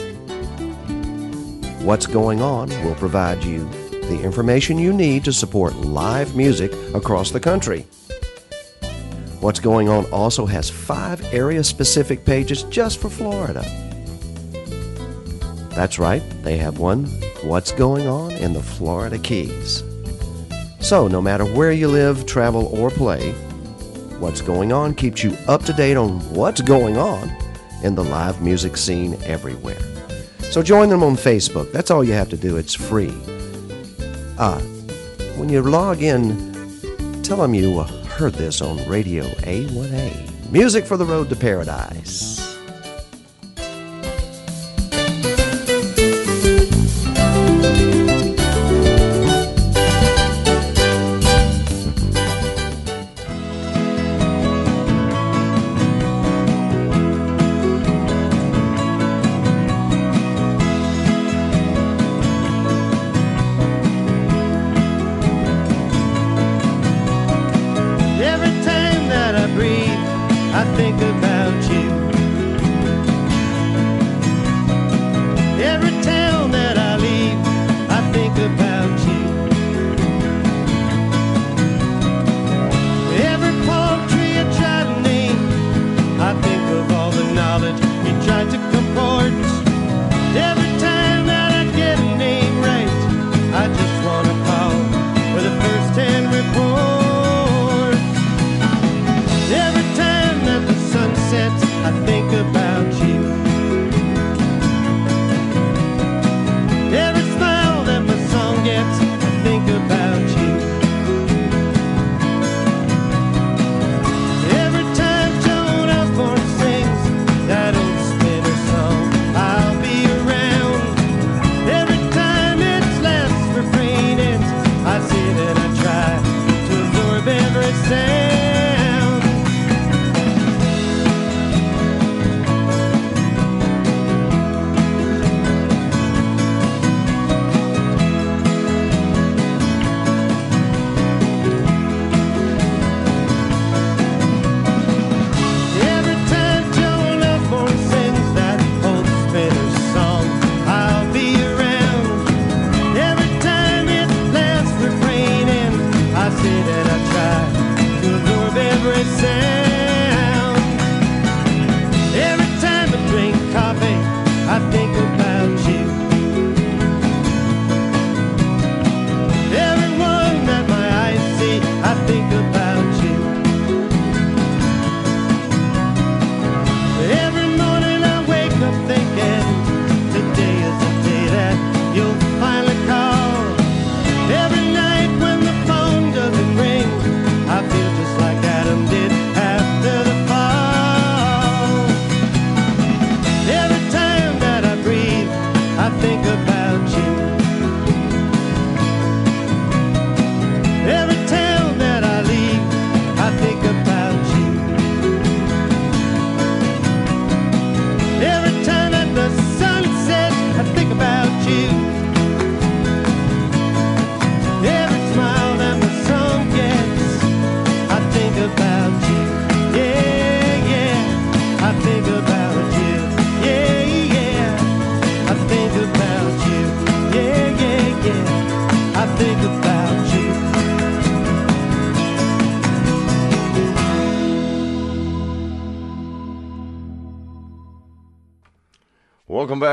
What's 1.83 2.07
Going 2.07 2.41
On 2.41 2.69
will 2.83 2.95
provide 2.95 3.43
you 3.43 3.69
the 3.91 4.21
information 4.21 4.77
you 4.77 4.93
need 4.93 5.23
to 5.25 5.33
support 5.33 5.75
live 5.75 6.35
music 6.35 6.73
across 6.93 7.31
the 7.31 7.39
country. 7.39 7.85
What's 9.39 9.59
Going 9.59 9.89
On 9.89 10.05
also 10.11 10.45
has 10.45 10.69
five 10.69 11.21
area 11.33 11.63
specific 11.63 12.23
pages 12.25 12.63
just 12.63 12.99
for 12.99 13.09
Florida. 13.09 13.82
That's 15.75 15.97
right, 15.97 16.21
they 16.43 16.57
have 16.57 16.77
one 16.77 17.05
What's 17.43 17.71
Going 17.71 18.07
On 18.07 18.31
in 18.31 18.53
the 18.53 18.61
Florida 18.61 19.17
Keys. 19.17 19.83
So, 20.79 21.07
no 21.07 21.21
matter 21.21 21.45
where 21.45 21.71
you 21.71 21.87
live, 21.87 22.25
travel, 22.25 22.67
or 22.67 22.91
play, 22.91 23.31
What's 24.19 24.41
Going 24.41 24.71
On 24.71 24.93
keeps 24.93 25.23
you 25.23 25.35
up 25.47 25.63
to 25.63 25.73
date 25.73 25.97
on 25.97 26.19
what's 26.33 26.61
going 26.61 26.97
on 26.97 27.31
in 27.83 27.95
the 27.95 28.03
live 28.03 28.41
music 28.41 28.77
scene 28.77 29.17
everywhere. 29.23 29.81
So, 30.51 30.61
join 30.61 30.89
them 30.89 31.03
on 31.03 31.15
Facebook. 31.15 31.71
That's 31.71 31.89
all 31.89 32.03
you 32.03 32.13
have 32.13 32.29
to 32.29 32.37
do, 32.37 32.57
it's 32.57 32.75
free. 32.75 33.13
Ah, 34.37 34.59
when 35.37 35.49
you 35.49 35.61
log 35.61 36.03
in, 36.03 36.53
tell 37.23 37.37
them 37.37 37.55
you 37.55 37.81
heard 37.81 38.33
this 38.33 38.61
on 38.61 38.77
Radio 38.87 39.23
A1A. 39.23 40.51
Music 40.51 40.85
for 40.85 40.97
the 40.97 41.05
Road 41.05 41.29
to 41.29 41.35
Paradise. 41.35 42.52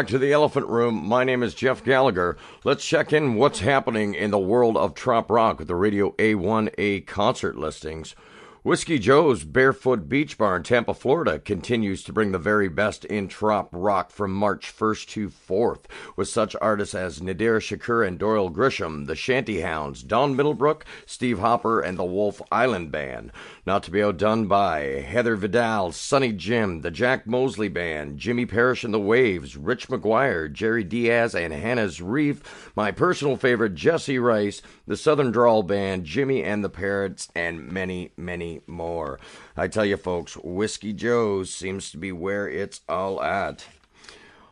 Back 0.01 0.09
to 0.09 0.19
the 0.19 0.33
Elephant 0.33 0.67
Room. 0.67 1.07
My 1.07 1.25
name 1.25 1.43
is 1.43 1.53
Jeff 1.53 1.85
Gallagher. 1.85 2.39
Let's 2.65 2.87
check 2.87 3.13
in 3.13 3.35
what's 3.35 3.61
happening 3.61 4.15
in 4.15 4.31
the 4.31 4.39
world 4.39 4.79
of 4.79 4.95
trop 4.95 5.31
rock 5.31 5.59
with 5.59 5.69
the 5.69 5.75
Radio 5.75 6.13
A1A 6.13 7.07
concert 7.07 7.59
listings. 7.59 8.15
Whiskey 8.63 8.99
Joe's 8.99 9.45
Barefoot 9.45 10.07
Beach 10.07 10.37
Bar 10.37 10.57
in 10.57 10.63
Tampa, 10.65 10.93
Florida 10.93 11.39
continues 11.39 12.03
to 12.03 12.13
bring 12.13 12.33
the 12.33 12.39
very 12.39 12.69
best 12.69 13.07
in 13.07 13.27
trop 13.27 13.71
rock 13.73 14.11
from 14.11 14.35
March 14.35 14.71
1st 14.77 15.09
to 15.09 15.29
4th, 15.31 15.85
with 16.15 16.29
such 16.29 16.55
artists 16.61 16.95
as 16.95 17.21
Nadirah 17.21 17.63
Shakoor 17.63 18.07
and 18.07 18.19
Doyle 18.19 18.51
Grisham, 18.51 19.07
the 19.07 19.17
Shanty 19.17 19.63
Hounds, 19.63 20.03
Don 20.03 20.37
Middlebrook, 20.37 20.85
Steve 21.07 21.39
Hopper, 21.39 21.81
and 21.81 21.99
the 21.99 22.05
Wolf 22.05 22.43
Island 22.53 22.93
Band. 22.93 23.33
Not 23.65 23.83
to 23.85 23.91
be 23.91 24.03
outdone 24.03 24.47
by 24.47 24.81
Heather 24.81 25.37
Vidal, 25.37 25.93
Sonny 25.93 26.33
Jim, 26.35 26.83
the 26.83 26.91
Jack 26.91 27.27
Mosley 27.27 27.69
Band, 27.69 28.19
Jimmy 28.19 28.45
Parrish 28.45 28.85
and 28.85 28.93
the 28.93 29.01
Waves, 29.01 29.57
Rich 29.57 29.89
McGuire, 29.89 30.53
Jerry 30.53 30.85
Diaz, 30.85 31.35
and 31.35 31.55
Hannah's 31.55 32.03
Reef, 32.03 32.71
my 32.77 32.91
personal 32.91 33.39
favorite, 33.39 33.75
Jesse 33.75 34.19
Rice, 34.19 34.61
the 34.87 34.99
Southern 34.99 35.31
Drawl 35.31 35.63
Band, 35.63 36.05
Jimmy 36.05 36.45
and 36.45 36.63
the 36.63 36.69
Parrots, 36.69 37.31
and 37.35 37.67
many, 37.67 38.13
many 38.19 38.50
more. 38.67 39.21
I 39.57 39.69
tell 39.69 39.85
you, 39.85 39.97
folks, 39.97 40.37
Whiskey 40.37 40.93
Joe's 40.93 41.53
seems 41.53 41.91
to 41.91 41.99
be 41.99 42.11
where 42.11 42.49
it's 42.49 42.81
all 42.89 43.23
at. 43.23 43.65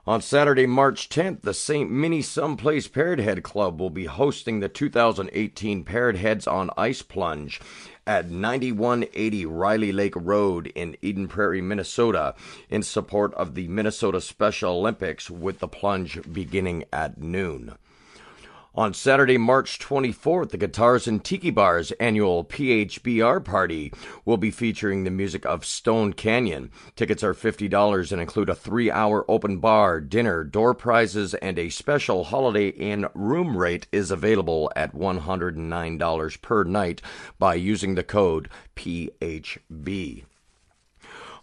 On 0.06 0.22
Saturday, 0.22 0.64
March 0.64 1.11
10th, 1.11 1.42
the 1.42 1.52
St. 1.52 1.90
Minnie 1.90 2.22
Someplace 2.22 2.88
Parrot 2.88 3.18
Head 3.18 3.42
Club 3.42 3.78
will 3.78 3.90
be 3.90 4.06
hosting 4.06 4.61
the 4.61 4.68
2018 4.70 5.84
Parrot 5.84 6.16
Heads 6.16 6.46
on 6.46 6.70
Ice 6.78 7.02
Plunge 7.02 7.61
at 8.06 8.30
9180 8.30 9.44
Riley 9.44 9.92
Lake 9.92 10.16
Road 10.16 10.72
in 10.74 10.96
Eden 11.02 11.28
Prairie, 11.28 11.61
Minnesota, 11.61 12.34
in 12.70 12.82
support 12.82 13.34
of 13.34 13.54
the 13.54 13.68
Minnesota 13.68 14.22
Special 14.22 14.78
Olympics, 14.78 15.28
with 15.28 15.58
the 15.58 15.68
plunge 15.68 16.18
beginning 16.32 16.84
at 16.90 17.18
noon. 17.18 17.74
On 18.78 18.94
Saturday, 18.94 19.38
March 19.38 19.80
24th, 19.80 20.50
the 20.50 20.56
Guitars 20.56 21.08
and 21.08 21.24
Tiki 21.24 21.50
Bar's 21.50 21.90
annual 21.98 22.44
PHBR 22.44 23.44
party 23.44 23.92
will 24.24 24.36
be 24.36 24.52
featuring 24.52 25.02
the 25.02 25.10
music 25.10 25.44
of 25.44 25.66
Stone 25.66 26.12
Canyon. 26.12 26.70
Tickets 26.94 27.24
are 27.24 27.34
$50 27.34 28.12
and 28.12 28.20
include 28.20 28.48
a 28.48 28.54
three 28.54 28.88
hour 28.88 29.24
open 29.28 29.58
bar, 29.58 30.00
dinner, 30.00 30.44
door 30.44 30.74
prizes, 30.74 31.34
and 31.34 31.58
a 31.58 31.70
special 31.70 32.22
Holiday 32.22 32.68
Inn 32.68 33.08
room 33.14 33.56
rate 33.56 33.88
is 33.90 34.12
available 34.12 34.70
at 34.76 34.94
$109 34.94 36.40
per 36.40 36.62
night 36.62 37.02
by 37.36 37.54
using 37.56 37.96
the 37.96 38.04
code 38.04 38.48
PHB. 38.76 40.22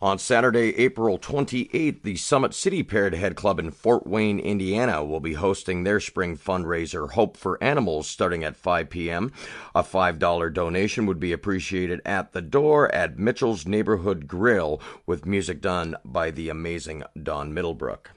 On 0.05 0.19
Saturday, 0.19 0.77
April 0.77 1.17
28th, 1.17 2.03
the 2.03 2.15
Summit 2.15 2.53
City 2.53 2.83
Parrot 2.83 3.15
Head 3.15 3.35
Club 3.35 3.57
in 3.57 3.71
Fort 3.71 4.05
Wayne, 4.05 4.37
Indiana 4.37 5.03
will 5.03 5.19
be 5.19 5.33
hosting 5.33 5.83
their 5.83 5.99
spring 5.99 6.37
fundraiser, 6.37 7.09
Hope 7.13 7.35
for 7.35 7.57
Animals, 7.59 8.07
starting 8.07 8.43
at 8.43 8.55
5 8.55 8.91
p.m. 8.91 9.31
A 9.73 9.81
$5 9.81 10.53
donation 10.53 11.07
would 11.07 11.19
be 11.19 11.31
appreciated 11.31 12.01
at 12.05 12.33
the 12.33 12.43
door 12.43 12.93
at 12.93 13.17
Mitchell's 13.17 13.65
Neighborhood 13.65 14.27
Grill, 14.27 14.79
with 15.07 15.25
music 15.25 15.59
done 15.59 15.95
by 16.05 16.29
the 16.29 16.49
amazing 16.49 17.01
Don 17.19 17.51
Middlebrook. 17.51 18.11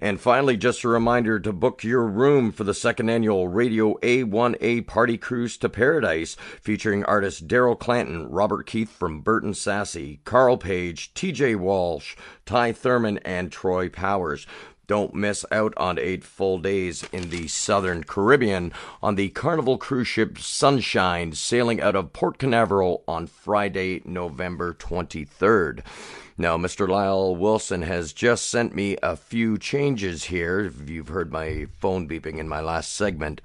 And 0.00 0.18
finally, 0.18 0.56
just 0.56 0.82
a 0.82 0.88
reminder 0.88 1.38
to 1.40 1.52
book 1.52 1.84
your 1.84 2.06
room 2.06 2.52
for 2.52 2.64
the 2.64 2.72
second 2.72 3.10
annual 3.10 3.48
Radio 3.48 3.98
A1A 3.98 4.86
Party 4.86 5.18
Cruise 5.18 5.58
to 5.58 5.68
Paradise, 5.68 6.36
featuring 6.62 7.04
artists 7.04 7.42
Daryl 7.42 7.78
Clanton, 7.78 8.26
Robert 8.30 8.66
Keith 8.66 8.90
from 8.90 9.20
Burton 9.20 9.52
Sassy, 9.52 10.20
Carl 10.24 10.56
Page, 10.56 11.12
TJ 11.12 11.56
Walsh, 11.56 12.16
Ty 12.46 12.72
Thurman, 12.72 13.18
and 13.18 13.52
Troy 13.52 13.90
Powers. 13.90 14.46
Don't 14.90 15.14
miss 15.14 15.46
out 15.52 15.72
on 15.76 16.00
eight 16.00 16.24
full 16.24 16.58
days 16.58 17.04
in 17.12 17.30
the 17.30 17.46
southern 17.46 18.02
Caribbean 18.02 18.72
on 19.00 19.14
the 19.14 19.28
Carnival 19.28 19.78
cruise 19.78 20.08
ship 20.08 20.36
Sunshine, 20.36 21.32
sailing 21.32 21.80
out 21.80 21.94
of 21.94 22.12
Port 22.12 22.38
Canaveral 22.38 23.04
on 23.06 23.28
Friday, 23.28 24.02
November 24.04 24.74
23rd. 24.74 25.84
Now, 26.36 26.56
Mr. 26.56 26.88
Lyle 26.88 27.36
Wilson 27.36 27.82
has 27.82 28.12
just 28.12 28.50
sent 28.50 28.74
me 28.74 28.96
a 29.00 29.14
few 29.14 29.58
changes 29.58 30.24
here. 30.24 30.58
If 30.58 30.90
you've 30.90 31.06
heard 31.06 31.30
my 31.30 31.68
phone 31.78 32.08
beeping 32.08 32.38
in 32.38 32.48
my 32.48 32.60
last 32.60 32.92
segment. 32.92 33.42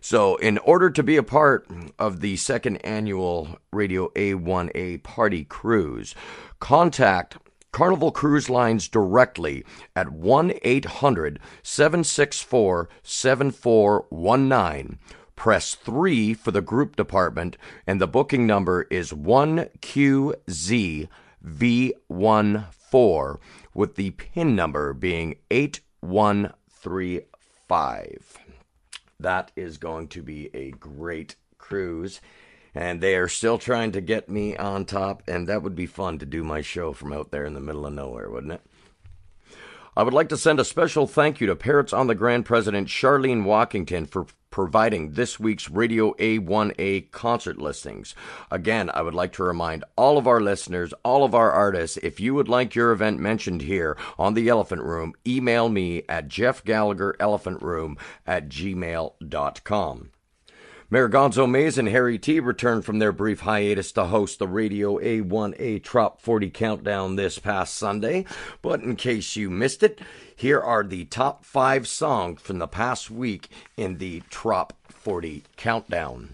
So, 0.00 0.36
in 0.36 0.58
order 0.58 0.90
to 0.90 1.02
be 1.02 1.16
a 1.16 1.24
part 1.24 1.66
of 1.98 2.20
the 2.20 2.36
second 2.36 2.76
annual 2.84 3.58
Radio 3.72 4.10
A1A 4.10 5.02
Party 5.02 5.44
Cruise, 5.44 6.14
contact 6.60 7.36
Carnival 7.74 8.10
Cruise 8.12 8.48
Lines 8.48 8.86
directly 8.86 9.64
at 9.96 10.12
1 10.12 10.52
800 10.62 11.40
764 11.64 12.88
7419. 13.02 14.98
Press 15.34 15.74
3 15.74 16.34
for 16.34 16.52
the 16.52 16.60
group 16.60 16.94
department, 16.94 17.56
and 17.84 18.00
the 18.00 18.06
booking 18.06 18.46
number 18.46 18.82
is 18.92 19.10
1QZ 19.10 21.08
V14 21.44 23.38
with 23.74 23.96
the 23.96 24.10
PIN 24.12 24.54
number 24.54 24.92
being 24.92 25.34
8135. 25.50 28.38
That 29.18 29.50
is 29.56 29.78
going 29.78 30.06
to 30.06 30.22
be 30.22 30.48
a 30.54 30.70
great 30.70 31.34
cruise. 31.58 32.20
And 32.74 33.00
they 33.00 33.14
are 33.16 33.28
still 33.28 33.58
trying 33.58 33.92
to 33.92 34.00
get 34.00 34.28
me 34.28 34.56
on 34.56 34.84
top, 34.84 35.22
and 35.28 35.46
that 35.48 35.62
would 35.62 35.76
be 35.76 35.86
fun 35.86 36.18
to 36.18 36.26
do 36.26 36.42
my 36.42 36.60
show 36.60 36.92
from 36.92 37.12
out 37.12 37.30
there 37.30 37.44
in 37.44 37.54
the 37.54 37.60
middle 37.60 37.86
of 37.86 37.92
nowhere, 37.92 38.28
wouldn't 38.28 38.54
it? 38.54 38.62
I 39.96 40.02
would 40.02 40.14
like 40.14 40.28
to 40.30 40.36
send 40.36 40.58
a 40.58 40.64
special 40.64 41.06
thank 41.06 41.40
you 41.40 41.46
to 41.46 41.54
Parrots 41.54 41.92
on 41.92 42.08
the 42.08 42.16
Grand 42.16 42.44
President 42.44 42.88
Charlene 42.88 43.44
Walkington 43.44 44.08
for 44.08 44.26
providing 44.50 45.12
this 45.12 45.38
week's 45.38 45.70
Radio 45.70 46.14
A1A 46.14 47.12
concert 47.12 47.58
listings. 47.58 48.14
Again, 48.50 48.90
I 48.92 49.02
would 49.02 49.14
like 49.14 49.32
to 49.34 49.44
remind 49.44 49.84
all 49.96 50.18
of 50.18 50.26
our 50.26 50.40
listeners, 50.40 50.92
all 51.04 51.24
of 51.24 51.34
our 51.34 51.52
artists, 51.52 51.96
if 51.98 52.18
you 52.18 52.34
would 52.34 52.48
like 52.48 52.74
your 52.74 52.90
event 52.90 53.20
mentioned 53.20 53.62
here 53.62 53.96
on 54.18 54.34
the 54.34 54.48
Elephant 54.48 54.82
Room, 54.82 55.12
email 55.26 55.68
me 55.68 56.02
at 56.08 56.28
jeffgallagherelephantroom 56.28 57.96
at 58.26 58.48
gmail.com. 58.48 60.10
Mayor 60.90 61.08
Gonzo 61.08 61.50
Mays 61.50 61.78
and 61.78 61.88
Harry 61.88 62.18
T 62.18 62.40
returned 62.40 62.84
from 62.84 62.98
their 62.98 63.10
brief 63.10 63.40
hiatus 63.40 63.90
to 63.92 64.04
host 64.04 64.38
the 64.38 64.46
Radio 64.46 64.98
A1A 64.98 65.82
Trop 65.82 66.20
40 66.20 66.50
Countdown 66.50 67.16
this 67.16 67.38
past 67.38 67.74
Sunday. 67.74 68.26
But 68.60 68.82
in 68.82 68.94
case 68.96 69.34
you 69.34 69.48
missed 69.48 69.82
it, 69.82 70.00
here 70.36 70.60
are 70.60 70.84
the 70.84 71.06
top 71.06 71.44
five 71.44 71.88
songs 71.88 72.42
from 72.42 72.58
the 72.58 72.68
past 72.68 73.10
week 73.10 73.48
in 73.78 73.96
the 73.96 74.22
Trop 74.28 74.74
40 74.88 75.44
Countdown. 75.56 76.28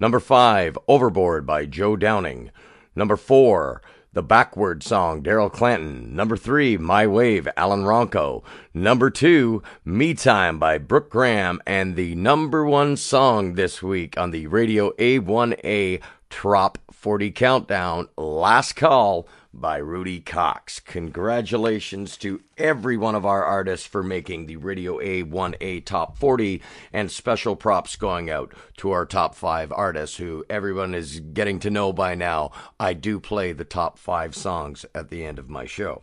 Number 0.00 0.18
five, 0.18 0.78
Overboard 0.88 1.46
by 1.46 1.66
Joe 1.66 1.96
Downing. 1.96 2.50
Number 2.96 3.16
four, 3.16 3.82
the 4.14 4.22
Backward 4.22 4.82
Song, 4.82 5.22
Daryl 5.22 5.52
Clanton. 5.52 6.14
Number 6.14 6.36
three, 6.36 6.76
My 6.78 7.06
Wave, 7.06 7.48
Alan 7.56 7.82
Ronco. 7.82 8.42
Number 8.72 9.10
two, 9.10 9.62
Me 9.84 10.14
Time 10.14 10.58
by 10.58 10.78
Brooke 10.78 11.10
Graham. 11.10 11.60
And 11.66 11.96
the 11.96 12.14
number 12.14 12.64
one 12.64 12.96
song 12.96 13.54
this 13.54 13.82
week 13.82 14.16
on 14.16 14.30
the 14.30 14.46
Radio 14.46 14.92
A1A 14.92 16.00
Trop 16.30 16.78
40 16.92 17.32
Countdown, 17.32 18.08
Last 18.16 18.76
Call 18.76 19.28
by 19.60 19.76
Rudy 19.76 20.20
Cox. 20.20 20.80
Congratulations 20.80 22.16
to 22.18 22.42
every 22.58 22.96
one 22.96 23.14
of 23.14 23.24
our 23.24 23.44
artists 23.44 23.86
for 23.86 24.02
making 24.02 24.46
the 24.46 24.56
Radio 24.56 24.98
A1A 24.98 25.84
Top 25.84 26.18
40 26.18 26.60
and 26.92 27.10
special 27.10 27.56
props 27.56 27.96
going 27.96 28.28
out 28.28 28.52
to 28.78 28.90
our 28.90 29.06
top 29.06 29.34
5 29.34 29.72
artists 29.72 30.16
who 30.16 30.44
everyone 30.50 30.94
is 30.94 31.20
getting 31.20 31.58
to 31.60 31.70
know 31.70 31.92
by 31.92 32.14
now. 32.14 32.50
I 32.78 32.92
do 32.94 33.20
play 33.20 33.52
the 33.52 33.64
top 33.64 33.98
5 33.98 34.34
songs 34.34 34.84
at 34.94 35.10
the 35.10 35.24
end 35.24 35.38
of 35.38 35.48
my 35.48 35.66
show. 35.66 36.02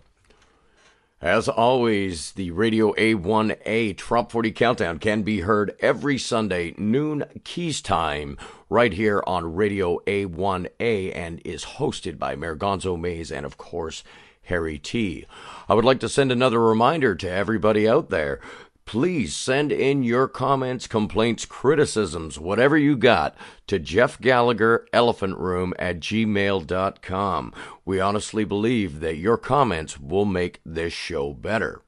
As 1.21 1.47
always, 1.47 2.31
the 2.31 2.49
Radio 2.49 2.93
A1A 2.93 3.95
Trop 3.95 4.31
40 4.31 4.51
Countdown 4.53 4.97
can 4.97 5.21
be 5.21 5.41
heard 5.41 5.75
every 5.79 6.17
Sunday, 6.17 6.73
noon 6.79 7.25
Keys 7.43 7.79
time, 7.79 8.39
right 8.71 8.91
here 8.91 9.23
on 9.27 9.53
Radio 9.53 9.99
A1A, 10.07 11.15
and 11.15 11.39
is 11.45 11.77
hosted 11.77 12.17
by 12.17 12.35
Mayor 12.35 12.55
Gonzo 12.55 12.99
Mays 12.99 13.31
and, 13.31 13.45
of 13.45 13.59
course, 13.59 14.03
Harry 14.45 14.79
T. 14.79 15.27
I 15.69 15.75
would 15.75 15.85
like 15.85 15.99
to 15.99 16.09
send 16.09 16.31
another 16.31 16.59
reminder 16.59 17.13
to 17.13 17.29
everybody 17.29 17.87
out 17.87 18.09
there 18.09 18.39
please 18.85 19.35
send 19.35 19.71
in 19.71 20.03
your 20.03 20.27
comments, 20.27 20.87
complaints, 20.87 21.45
criticisms, 21.45 22.39
whatever 22.39 22.77
you 22.77 22.97
got, 22.97 23.35
to 23.67 23.79
Jeff 23.79 24.19
Gallagher 24.19 24.85
Elephant 24.91 25.37
Room 25.37 25.73
at 25.79 25.99
gmail.com. 25.99 27.53
We 27.85 27.99
honestly 27.99 28.43
believe 28.43 28.99
that 28.99 29.17
your 29.17 29.37
comments 29.37 29.99
will 29.99 30.25
make 30.25 30.61
this 30.65 30.93
show 30.93 31.33
better. 31.33 31.81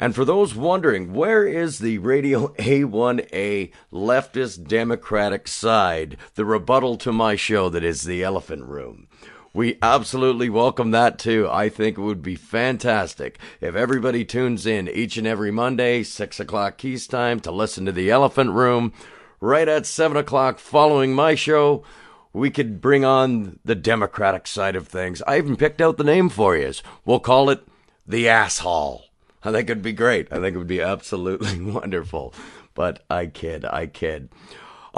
And 0.00 0.14
for 0.14 0.24
those 0.24 0.54
wondering, 0.54 1.12
where 1.12 1.46
is 1.46 1.80
the 1.80 1.98
Radio 1.98 2.48
A1A 2.54 3.72
leftist 3.92 4.68
Democratic 4.68 5.48
side, 5.48 6.16
the 6.34 6.44
rebuttal 6.44 6.96
to 6.98 7.12
my 7.12 7.34
show 7.34 7.68
that 7.70 7.82
is 7.82 8.02
the 8.02 8.22
Elephant 8.22 8.64
Room? 8.64 9.08
We 9.54 9.78
absolutely 9.80 10.50
welcome 10.50 10.90
that 10.90 11.18
too. 11.18 11.48
I 11.50 11.68
think 11.68 11.96
it 11.96 12.02
would 12.02 12.22
be 12.22 12.36
fantastic 12.36 13.38
if 13.60 13.74
everybody 13.74 14.24
tunes 14.24 14.66
in 14.66 14.88
each 14.88 15.16
and 15.16 15.26
every 15.26 15.50
Monday, 15.50 16.02
6 16.02 16.40
o'clock 16.40 16.76
Keys 16.76 17.06
time, 17.06 17.40
to 17.40 17.50
listen 17.50 17.86
to 17.86 17.92
The 17.92 18.10
Elephant 18.10 18.50
Room. 18.50 18.92
Right 19.40 19.68
at 19.68 19.86
7 19.86 20.16
o'clock 20.16 20.58
following 20.58 21.14
my 21.14 21.34
show, 21.34 21.82
we 22.32 22.50
could 22.50 22.80
bring 22.80 23.04
on 23.04 23.58
the 23.64 23.74
Democratic 23.74 24.46
side 24.46 24.76
of 24.76 24.86
things. 24.86 25.22
I 25.26 25.38
even 25.38 25.56
picked 25.56 25.80
out 25.80 25.96
the 25.96 26.04
name 26.04 26.28
for 26.28 26.56
you. 26.56 26.72
We'll 27.04 27.20
call 27.20 27.48
it 27.48 27.66
The 28.06 28.28
Asshole. 28.28 29.04
I 29.42 29.52
think 29.52 29.70
it'd 29.70 29.82
be 29.82 29.92
great. 29.92 30.28
I 30.30 30.40
think 30.40 30.54
it 30.54 30.58
would 30.58 30.66
be 30.66 30.82
absolutely 30.82 31.60
wonderful. 31.72 32.34
But 32.74 33.04
I 33.08 33.26
kid, 33.26 33.64
I 33.64 33.86
kid. 33.86 34.28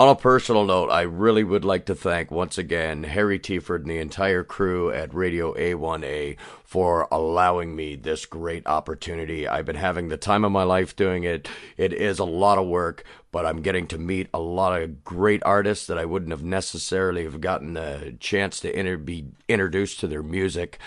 On 0.00 0.08
a 0.08 0.14
personal 0.14 0.64
note, 0.64 0.88
I 0.88 1.02
really 1.02 1.44
would 1.44 1.62
like 1.62 1.84
to 1.84 1.94
thank 1.94 2.30
once 2.30 2.56
again 2.56 3.04
Harry 3.04 3.38
Tiford 3.38 3.82
and 3.82 3.90
the 3.90 3.98
entire 3.98 4.42
crew 4.42 4.90
at 4.90 5.12
Radio 5.12 5.52
A1A 5.52 6.38
for 6.64 7.06
allowing 7.12 7.76
me 7.76 7.96
this 7.96 8.24
great 8.24 8.66
opportunity. 8.66 9.46
I've 9.46 9.66
been 9.66 9.76
having 9.76 10.08
the 10.08 10.16
time 10.16 10.42
of 10.42 10.52
my 10.52 10.62
life 10.62 10.96
doing 10.96 11.24
it. 11.24 11.50
It 11.76 11.92
is 11.92 12.18
a 12.18 12.24
lot 12.24 12.56
of 12.56 12.66
work, 12.66 13.04
but 13.30 13.44
I'm 13.44 13.60
getting 13.60 13.86
to 13.88 13.98
meet 13.98 14.30
a 14.32 14.40
lot 14.40 14.80
of 14.80 15.04
great 15.04 15.42
artists 15.44 15.86
that 15.88 15.98
I 15.98 16.06
wouldn't 16.06 16.30
have 16.30 16.42
necessarily 16.42 17.24
have 17.24 17.42
gotten 17.42 17.74
the 17.74 18.16
chance 18.20 18.58
to 18.60 18.74
inter- 18.74 18.96
be 18.96 19.26
introduced 19.50 20.00
to 20.00 20.06
their 20.06 20.22
music. 20.22 20.78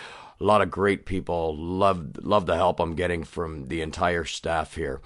A 0.41 0.43
lot 0.43 0.63
of 0.63 0.71
great 0.71 1.05
people. 1.05 1.55
Love 1.55 2.17
love 2.23 2.47
the 2.47 2.55
help 2.55 2.79
I'm 2.79 2.95
getting 2.95 3.23
from 3.23 3.67
the 3.67 3.83
entire 3.83 4.25
staff 4.25 4.73
here. 4.73 5.01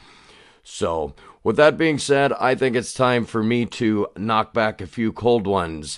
So, 0.70 1.16
with 1.46 1.56
that 1.56 1.78
being 1.78 1.98
said, 1.98 2.34
I 2.34 2.54
think 2.54 2.76
it's 2.76 2.94
time 2.94 3.26
for 3.26 3.42
me 3.42 3.66
to 3.68 4.08
knock 4.18 4.54
back 4.54 4.82
a 4.82 4.86
few 4.86 5.14
cold 5.14 5.48
ones. 5.48 5.98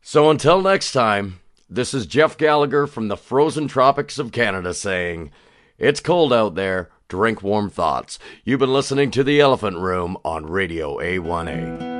So, 0.00 0.30
until 0.30 0.62
next 0.62 0.92
time, 0.92 1.40
this 1.68 1.92
is 1.92 2.06
Jeff 2.06 2.38
Gallagher 2.38 2.86
from 2.86 3.08
the 3.08 3.16
frozen 3.16 3.66
tropics 3.66 4.16
of 4.16 4.30
Canada 4.30 4.74
saying, 4.74 5.32
It's 5.76 5.98
cold 5.98 6.32
out 6.32 6.54
there. 6.54 6.90
Drink 7.08 7.42
warm 7.42 7.68
thoughts. 7.68 8.20
You've 8.44 8.60
been 8.60 8.72
listening 8.72 9.10
to 9.10 9.24
The 9.24 9.40
Elephant 9.40 9.76
Room 9.78 10.16
on 10.24 10.46
Radio 10.46 10.98
A1A. 10.98 11.93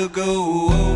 To 0.00 0.08
go 0.08 0.89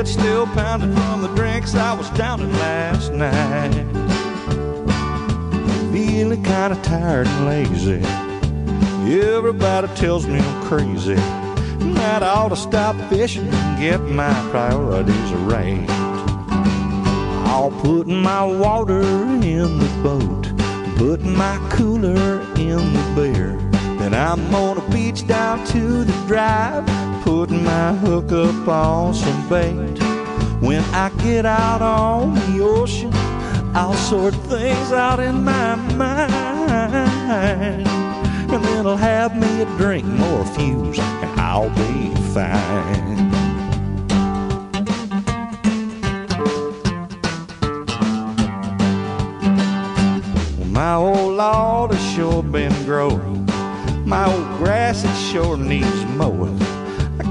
head 0.00 0.08
still 0.08 0.46
pounding 0.46 0.94
from 0.94 1.20
the 1.20 1.28
drinks 1.34 1.74
I 1.74 1.92
was 1.92 2.08
downing 2.10 2.52
last 2.54 3.12
night. 3.12 3.74
Feeling 5.92 6.42
kinda 6.42 6.78
tired 6.82 7.26
and 7.26 7.46
lazy. 7.46 8.00
Everybody 9.36 9.88
tells 9.96 10.26
me 10.26 10.38
I'm 10.38 10.62
crazy. 10.64 11.16
That 12.00 12.22
I 12.22 12.30
ought 12.30 12.48
to 12.48 12.56
stop 12.56 12.96
fishing 13.10 13.48
and 13.48 13.78
get 13.78 14.00
my 14.00 14.32
priorities 14.50 15.32
right. 15.52 15.84
I'll 17.50 17.74
put 17.82 18.06
my 18.06 18.42
water 18.44 19.02
in 19.02 19.68
the 19.84 19.90
boat, 20.02 20.44
put 20.96 21.20
my 21.22 21.58
cooler 21.72 22.40
in 22.56 22.80
the 22.96 23.04
beer. 23.14 23.58
Then 23.98 24.14
I'm 24.14 24.54
on 24.54 24.78
a 24.78 24.90
beach 24.90 25.26
down 25.26 25.66
to 25.66 26.04
the 26.04 26.16
drive, 26.26 26.86
putting 27.22 27.64
my 27.64 27.94
hook 27.94 28.32
up 28.32 28.68
on 28.68 29.14
some 29.14 29.48
bait. 29.48 29.98
When 30.60 30.82
I 30.94 31.10
get 31.22 31.46
out 31.46 31.82
on 31.82 32.34
the 32.34 32.60
ocean, 32.62 33.10
I'll 33.74 33.94
sort 33.94 34.34
things 34.34 34.92
out 34.92 35.20
in 35.20 35.44
my 35.44 35.76
mind. 35.76 37.86
And 38.52 38.64
then 38.64 38.86
I'll 38.86 38.96
have 38.96 39.36
me 39.36 39.62
a 39.62 39.64
drink 39.78 40.04
more 40.04 40.44
fuse, 40.44 40.98
and 40.98 41.40
I'll 41.40 41.70
be 41.70 42.14
fine. 42.34 43.30
My 50.72 50.94
old 50.94 51.36
Lord 51.36 51.92
has 51.92 52.14
sure 52.14 52.42
been 52.42 52.72
growing. 52.84 53.46
My 54.04 54.26
old 54.26 54.48
grass 54.58 55.04
it 55.04 55.14
sure 55.30 55.56
needs 55.56 56.04
mowing. 56.16 56.58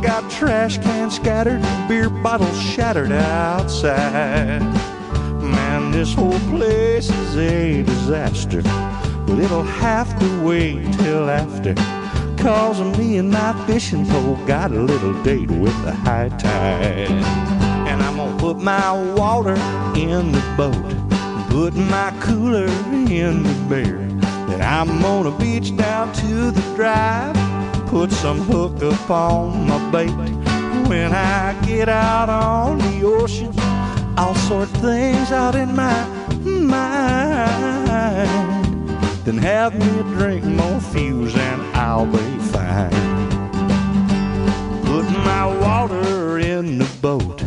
Got 0.02 0.32
trash 0.32 0.78
cans 0.78 1.16
scattered, 1.18 1.62
beer 1.88 2.10
bottles 2.10 2.60
shattered 2.62 3.12
outside. 3.12 4.62
Man, 5.42 5.92
this 5.92 6.14
whole 6.14 6.40
place 6.52 7.10
is 7.10 7.38
a 7.38 7.84
disaster. 7.84 8.62
But 9.28 9.40
it'll 9.40 9.64
have 9.64 10.18
to 10.20 10.44
wait 10.44 10.92
till 10.94 11.30
after. 11.30 11.76
Cause 12.42 12.80
me 12.98 13.18
and 13.18 13.30
my 13.30 13.54
fishing 13.68 14.06
pole 14.08 14.38
got 14.48 14.72
a 14.72 14.82
little 14.82 15.14
date 15.24 15.52
with 15.52 15.76
the 15.84 15.92
high 15.92 16.30
tide. 16.30 17.12
And 17.90 18.02
I'm 18.02 18.16
gonna 18.16 18.40
put 18.40 18.58
my 18.58 18.92
water 19.14 19.56
in 19.96 20.32
the 20.32 20.54
boat, 20.56 21.50
put 21.50 21.76
my 21.76 22.14
cooler 22.22 22.66
in 22.66 23.44
the 23.44 23.66
beer. 23.68 24.00
Then 24.48 24.62
I'm 24.62 25.04
on 25.04 25.28
a 25.28 25.38
beach 25.38 25.76
down 25.76 26.14
to 26.14 26.52
the 26.52 26.62
drive, 26.76 27.36
put 27.90 28.12
some 28.12 28.38
hook 28.42 28.84
up 28.84 29.10
on 29.10 29.68
my 29.68 29.92
bait. 29.92 30.12
When 30.88 31.12
I 31.12 31.60
get 31.66 31.90
out 31.90 32.30
on 32.30 32.78
the 32.78 33.04
ocean, 33.04 33.52
I'll 34.16 34.36
sort 34.36 34.70
things 34.70 35.32
out 35.32 35.56
in 35.56 35.76
my 35.76 36.08
mind. 36.44 37.50
Then 39.26 39.40
have 39.40 39.74
me 39.74 40.00
a 40.00 40.04
drink 40.04 40.44
more 40.44 40.80
fuse 40.80 41.36
and 41.36 41.62
I'll 41.76 42.06
be 42.06 42.38
fine. 42.54 42.92
Put 44.86 45.10
my 45.26 45.48
water 45.60 46.38
in 46.38 46.78
the 46.78 46.90
boat, 47.02 47.44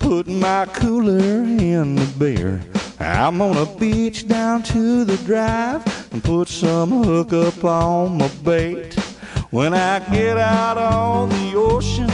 put 0.00 0.26
my 0.26 0.66
cooler 0.72 1.44
in 1.44 1.94
the 1.94 2.06
beer. 2.18 2.60
I'm 2.98 3.40
on 3.40 3.56
a 3.56 3.66
beach 3.78 4.26
down 4.26 4.64
to 4.64 5.04
the 5.04 5.18
drive 5.18 5.86
and 6.12 6.22
put 6.22 6.48
some 6.48 6.90
hook 6.90 7.32
up 7.32 7.64
on 7.64 8.18
my 8.18 8.28
bait. 8.42 9.03
When 9.54 9.72
I 9.72 10.00
get 10.10 10.36
out 10.36 10.76
on 10.78 11.28
the 11.28 11.54
ocean, 11.54 12.10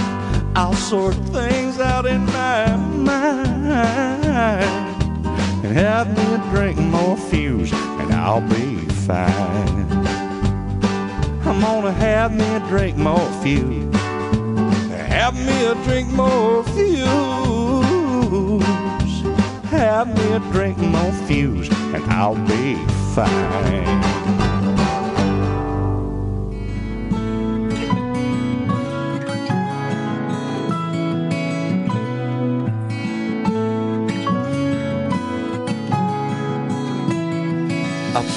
I'll 0.55 0.75
sort 0.75 1.15
things 1.33 1.81
out 1.81 2.05
in 2.05 2.27
my 2.27 2.77
mind 2.77 3.17
and 5.65 5.73
have 5.75 6.15
me 6.15 6.35
a 6.35 6.39
drink 6.51 6.79
more 6.79 7.17
fuse 7.17 7.73
and 7.73 8.13
I'll 8.13 8.43
be 8.43 8.77
fine. 9.07 9.91
I'm 11.47 11.63
gonna 11.63 11.93
have 11.93 12.35
me 12.35 12.45
a 12.57 12.61
drink 12.69 12.99
more 12.99 13.33
fuse. 13.43 13.95
Have 15.09 15.35
me 15.35 15.65
a 15.65 15.75
drink 15.87 16.11
more 16.11 16.63
fuse. 16.65 17.07
Have 19.71 20.09
me 20.15 20.33
a 20.35 20.41
drink 20.53 20.77
more 20.77 21.13
fuse 21.27 21.71
and 21.71 22.05
I'll 22.13 22.35
be 22.35 22.75
fine. 23.15 24.40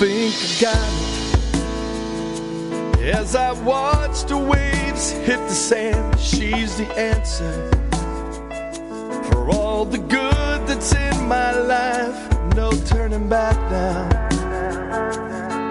Think 0.05 0.35
I 0.35 0.61
got 0.61 0.91
it. 2.99 3.15
As 3.15 3.35
I 3.35 3.51
watch 3.63 4.25
the 4.25 4.37
waves 4.37 5.11
hit 5.11 5.39
the 5.47 5.53
sand, 5.53 6.19
she's 6.19 6.75
the 6.77 6.87
answer 6.97 7.71
for 9.29 9.49
all 9.49 9.85
the 9.85 9.99
good 9.99 10.67
that's 10.67 10.93
in 10.93 11.27
my 11.27 11.53
life. 11.53 12.19
No 12.55 12.71
turning 12.85 13.29
back 13.29 13.55
now. 13.71 14.09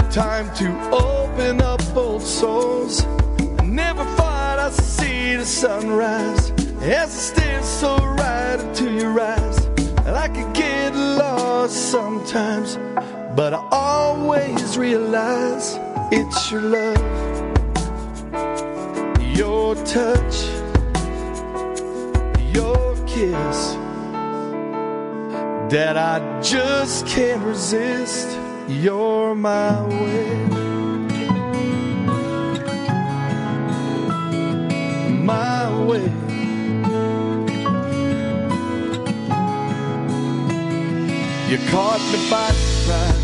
Time 0.09 0.51
to 0.55 0.69
open 0.91 1.61
up 1.61 1.83
old 1.95 2.23
souls. 2.23 3.05
I 3.59 3.65
never 3.67 4.05
thought 4.17 4.59
I'd 4.59 4.73
see 4.73 5.37
the 5.37 5.45
sunrise 5.45 6.53
as 6.81 7.11
I 7.11 7.19
stare 7.31 7.63
so 7.63 7.97
right 7.97 8.59
into 8.61 8.91
your 8.93 9.21
eyes. 9.21 9.59
And 10.07 10.17
I 10.17 10.29
could 10.29 10.55
get 10.55 10.95
lost 10.95 11.91
sometimes. 11.91 12.79
But 13.35 13.55
I 13.55 13.67
always 13.73 14.77
realize 14.77 15.79
it's 16.13 16.51
your 16.51 16.61
love, 16.61 16.99
your 19.35 19.75
touch, 19.87 20.45
your 22.53 22.95
kiss 23.07 23.77
that 25.73 25.97
I 25.97 26.41
just 26.43 27.07
can't 27.07 27.43
resist. 27.43 28.39
You're 28.69 29.35
my 29.35 29.83
way, 29.83 30.37
my 35.09 35.85
way. 35.87 36.13
You 41.51 41.59
caught 41.71 42.01
me 42.13 42.31
by 42.31 42.51
surprise. 42.51 43.22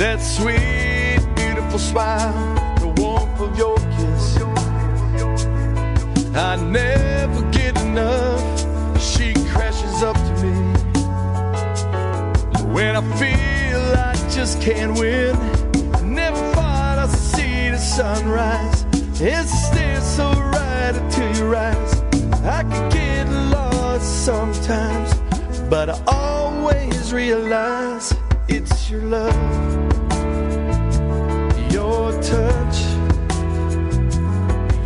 That 0.00 0.22
sweet, 0.22 1.20
beautiful 1.36 1.78
smile, 1.78 2.32
the 2.76 2.88
warmth 3.02 3.38
of 3.38 3.58
your 3.58 3.76
kiss. 3.76 4.38
I 6.34 6.56
never 6.56 7.42
get 7.50 7.78
enough. 7.82 8.40
She 8.98 9.34
crashes 9.52 10.02
up 10.02 10.16
to 10.16 10.32
me. 10.42 10.56
When 12.72 12.96
I 12.96 13.02
feel 13.20 13.82
I 13.98 14.14
just 14.30 14.62
can't 14.62 14.98
win, 14.98 15.36
I 15.94 16.00
never 16.00 16.38
thought 16.54 16.98
I'd 16.98 17.10
see 17.10 17.68
the 17.68 17.76
sunrise. 17.76 18.86
It's 19.20 19.52
still 19.66 20.00
so 20.00 20.30
right 20.30 20.94
into 20.96 21.38
your 21.38 21.54
eyes. 21.54 22.00
I 22.42 22.62
could 22.62 22.90
get 22.90 23.28
lost 23.28 24.24
sometimes, 24.24 25.12
but 25.68 25.90
I 25.90 26.02
always 26.06 27.12
realize 27.12 28.14
it's 28.48 28.88
your 28.88 29.02
love 29.02 29.69
touch, 32.30 32.78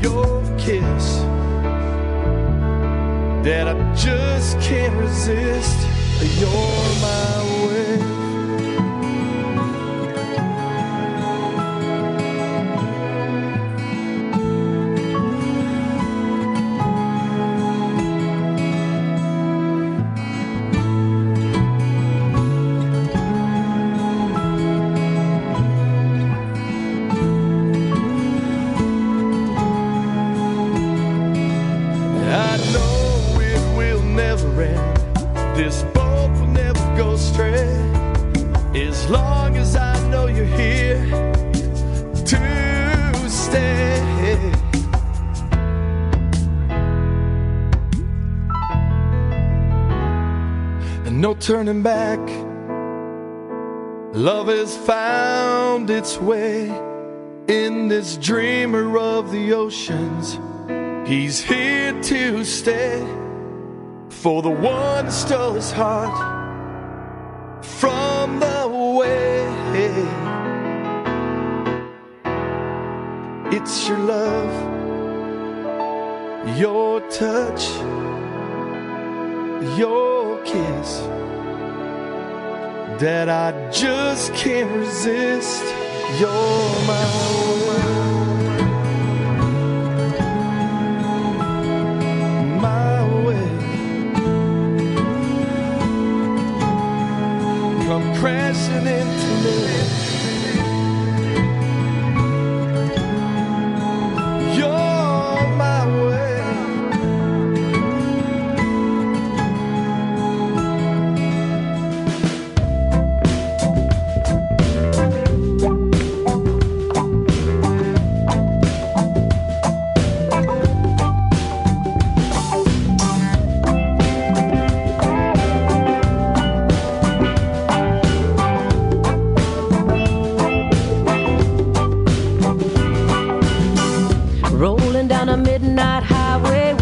your 0.03 0.41
kiss 0.57 1.07
that 3.45 3.69
I 3.69 3.95
just 3.95 4.59
can't 4.61 4.97
resist. 4.97 5.79
You're 6.41 6.89
my 7.03 7.67
way. 7.67 8.04
No 51.25 51.33
turning 51.33 51.81
back. 51.81 52.21
Love 54.15 54.49
has 54.49 54.77
found 54.77 55.89
its 55.89 56.19
way 56.19 56.67
in 57.49 57.89
this 57.89 58.19
dreamer 58.19 58.99
of 58.99 59.31
the 59.31 59.55
oceans. 59.55 60.39
He's 61.09 61.43
here 61.43 61.99
to 62.03 62.45
stay 62.45 63.01
for 64.11 64.43
the 64.43 64.51
one 64.51 65.11
stole 65.11 65.55
his 65.55 65.73
heart 65.73 66.15
from 67.65 68.39
the 68.41 68.69
way. 68.99 69.47
It's 73.57 73.89
your 73.89 73.99
love, 74.01 74.55
your 76.59 77.01
touch, 77.09 77.65
your 79.79 80.14
kiss 80.45 81.01
that 83.01 83.29
I 83.29 83.71
just 83.71 84.33
can't 84.35 84.71
resist. 84.77 85.65
You're 86.21 86.87
my 86.87 87.05
way. 87.67 87.85
My 92.61 93.25
way. 93.25 93.45
Into 98.67 99.33
me. 99.45 100.04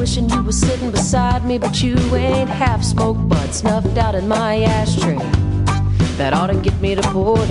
Wishing 0.03 0.29
you 0.31 0.43
were 0.43 0.51
sitting 0.51 0.91
beside 0.91 1.45
me, 1.45 1.59
but 1.59 1.81
you 1.81 1.95
ain't 2.17 2.51
half 2.51 2.83
smoked 2.83 3.29
but 3.29 3.53
snuffed 3.53 3.97
out 3.97 4.17
in 4.17 4.27
my 4.27 4.61
ashtray. 4.65 5.17
That 6.19 6.33
ought 6.35 6.49
to 6.49 6.57
get 6.57 6.75
me 6.81 6.97
to 6.97 7.03
Port 7.03 7.49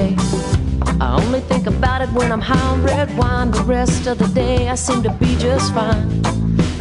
I 0.99 1.15
only 1.23 1.39
think 1.39 1.65
about 1.65 2.01
it 2.01 2.09
when 2.09 2.29
I'm 2.29 2.41
high 2.41 2.59
on 2.73 2.83
red 2.83 3.17
wine. 3.17 3.51
The 3.51 3.63
rest 3.63 4.05
of 4.05 4.17
the 4.17 4.27
day 4.27 4.67
I 4.67 4.75
seem 4.75 5.01
to 5.03 5.11
be 5.11 5.37
just 5.37 5.73
fine. 5.73 6.21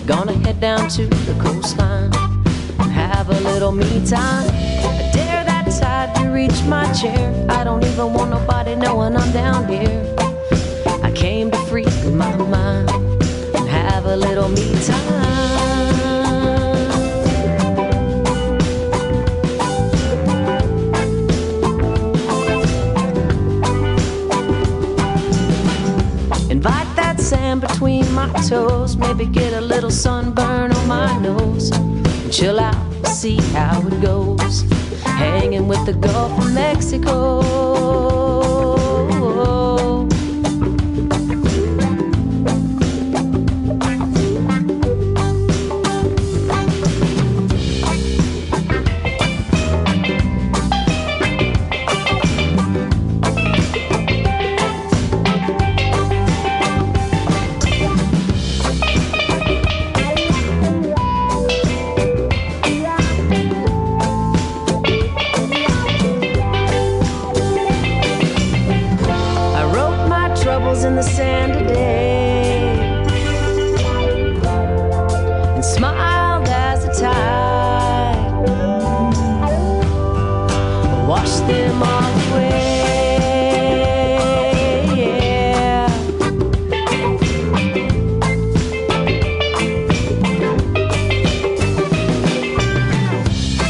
Gonna 0.06 0.32
head 0.44 0.60
down 0.60 0.88
to 0.88 1.06
the 1.06 1.40
coastline 1.40 2.10
have 2.90 3.28
a 3.28 3.40
little 3.48 3.70
me 3.70 4.04
time. 4.04 4.48
I 4.48 5.08
dare 5.14 5.44
that 5.44 5.66
tide 5.80 6.12
to 6.16 6.30
reach 6.30 6.64
my 6.64 6.92
chair. 6.92 7.46
I 7.48 7.62
don't 7.62 7.84
even 7.84 8.12
want 8.12 8.32
nobody 8.32 8.74
knowing 8.74 9.16
I'm 9.16 9.30
down 9.30 9.68
here. 9.68 10.16
I 11.00 11.12
came 11.14 11.52
to 11.52 11.58
free 11.66 11.84
my 12.10 12.34
mind 12.38 12.90
and 13.54 13.68
have 13.68 14.06
a 14.06 14.16
little 14.16 14.48
me 14.48 14.66
time. 14.84 15.29
My 28.28 28.40
toes, 28.42 28.96
maybe 28.96 29.24
get 29.24 29.54
a 29.54 29.60
little 29.60 29.90
sunburn 29.90 30.72
on 30.72 30.88
my 30.88 31.18
nose. 31.18 31.70
Chill 32.30 32.60
out, 32.60 33.06
see 33.06 33.36
how 33.52 33.80
it 33.86 34.02
goes. 34.02 34.62
Hanging 35.04 35.66
with 35.66 35.84
the 35.86 35.94
Gulf 35.94 36.32
of 36.38 36.52
Mexico. 36.52 38.29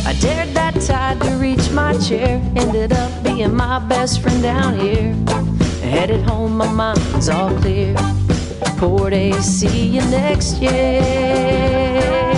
I 0.06 0.12
dared 0.20 0.54
that 0.54 0.80
tide 0.80 1.20
to 1.22 1.30
reach 1.36 1.70
my 1.72 1.96
chair, 1.98 2.40
ended 2.54 2.92
up 2.92 3.24
being 3.24 3.54
my 3.54 3.80
best 3.80 4.22
friend 4.22 4.42
down 4.42 4.78
here. 4.78 5.14
Headed 5.82 6.22
home, 6.22 6.56
my 6.56 6.70
mind's 6.70 7.28
all 7.28 7.50
clear. 7.58 7.96
Port 8.78 9.12
see 9.42 9.88
you 9.88 10.02
next 10.02 10.62
year. 10.62 12.29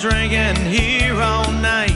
Drinking 0.00 0.56
here 0.66 1.14
all 1.14 1.50
night. 1.52 1.94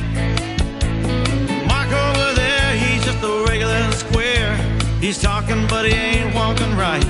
Mark 1.67 1.89
over 1.89 2.35
there, 2.35 2.77
he's 2.77 3.05
just 3.05 3.23
a 3.23 3.45
regular 3.47 3.91
square. 3.93 4.57
He's 5.01 5.21
talking, 5.21 5.67
but 5.67 5.85
he 5.85 5.93
ain't 5.93 6.35
walking 6.35 6.75
right. 6.77 7.05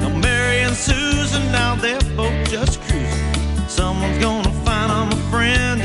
Now 0.00 0.16
Mary 0.16 0.60
and 0.60 0.74
Susan, 0.74 1.42
now 1.50 1.74
they're 1.74 2.00
both 2.16 2.48
just 2.48 2.80
cruising. 2.82 3.68
Someone's 3.68 4.18
gonna 4.18 4.52
find 4.64 4.90
them 4.90 5.18
a 5.18 5.22
friend. 5.30 5.82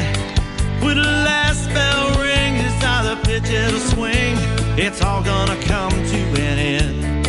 When 0.82 0.97
the 0.97 1.03
last 1.03 1.68
bell 1.70 2.10
rings, 2.22 2.64
it's 2.64 2.84
either 2.84 3.16
pitch 3.24 3.49
it 3.49 3.74
or 3.74 3.80
swing. 3.80 4.38
It's 4.78 5.01
all 5.01 5.24
gonna 5.24 5.60
come 5.64 5.91
to 5.91 6.20
an 6.39 6.60
end. 6.60 7.28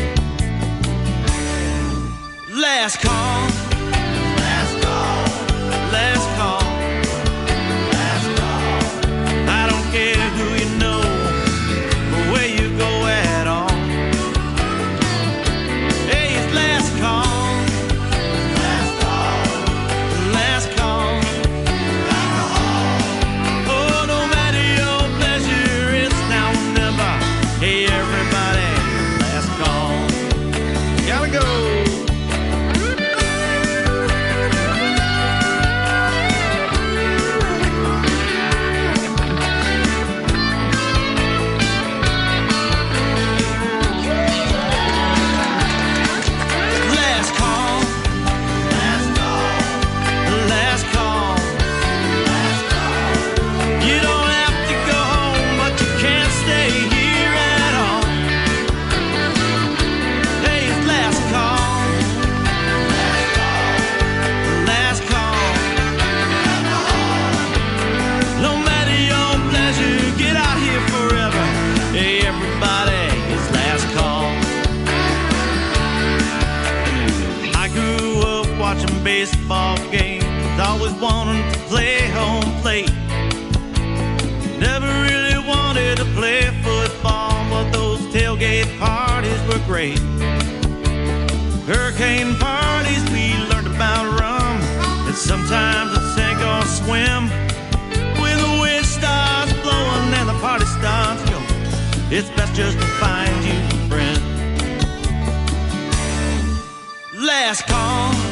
Last 2.55 3.01
call. 3.01 3.58
Baseball 79.19 79.77
games, 79.91 80.23
always 80.61 80.93
wanting 81.01 81.43
to 81.51 81.59
play 81.71 82.07
home 82.11 82.45
plate. 82.63 82.93
Never 84.61 84.87
really 85.09 85.39
wanted 85.45 85.97
to 85.97 86.05
play 86.15 86.43
football, 86.63 87.35
but 87.51 87.69
those 87.73 87.99
tailgate 88.15 88.71
parties 88.79 89.41
were 89.49 89.59
great. 89.67 89.99
Hurricane 91.67 92.37
parties, 92.37 93.03
we 93.11 93.35
learned 93.51 93.67
about 93.67 94.05
rum, 94.21 94.61
and 95.09 95.17
sometimes 95.17 95.91
a 95.99 96.03
sink 96.15 96.39
or 96.53 96.63
swim. 96.79 97.23
When 98.23 98.37
the 98.47 98.53
wind 98.63 98.87
starts 98.87 99.53
blowing 99.65 100.15
and 100.19 100.29
the 100.29 100.39
party 100.47 100.67
starts 100.79 101.29
going, 101.29 102.13
it's 102.17 102.31
best 102.37 102.55
just 102.55 102.79
to 102.79 102.87
find 103.03 103.35
you 103.45 103.59
a 103.75 103.89
friend. 103.91 104.23
Last 107.27 107.67
call. 107.67 108.28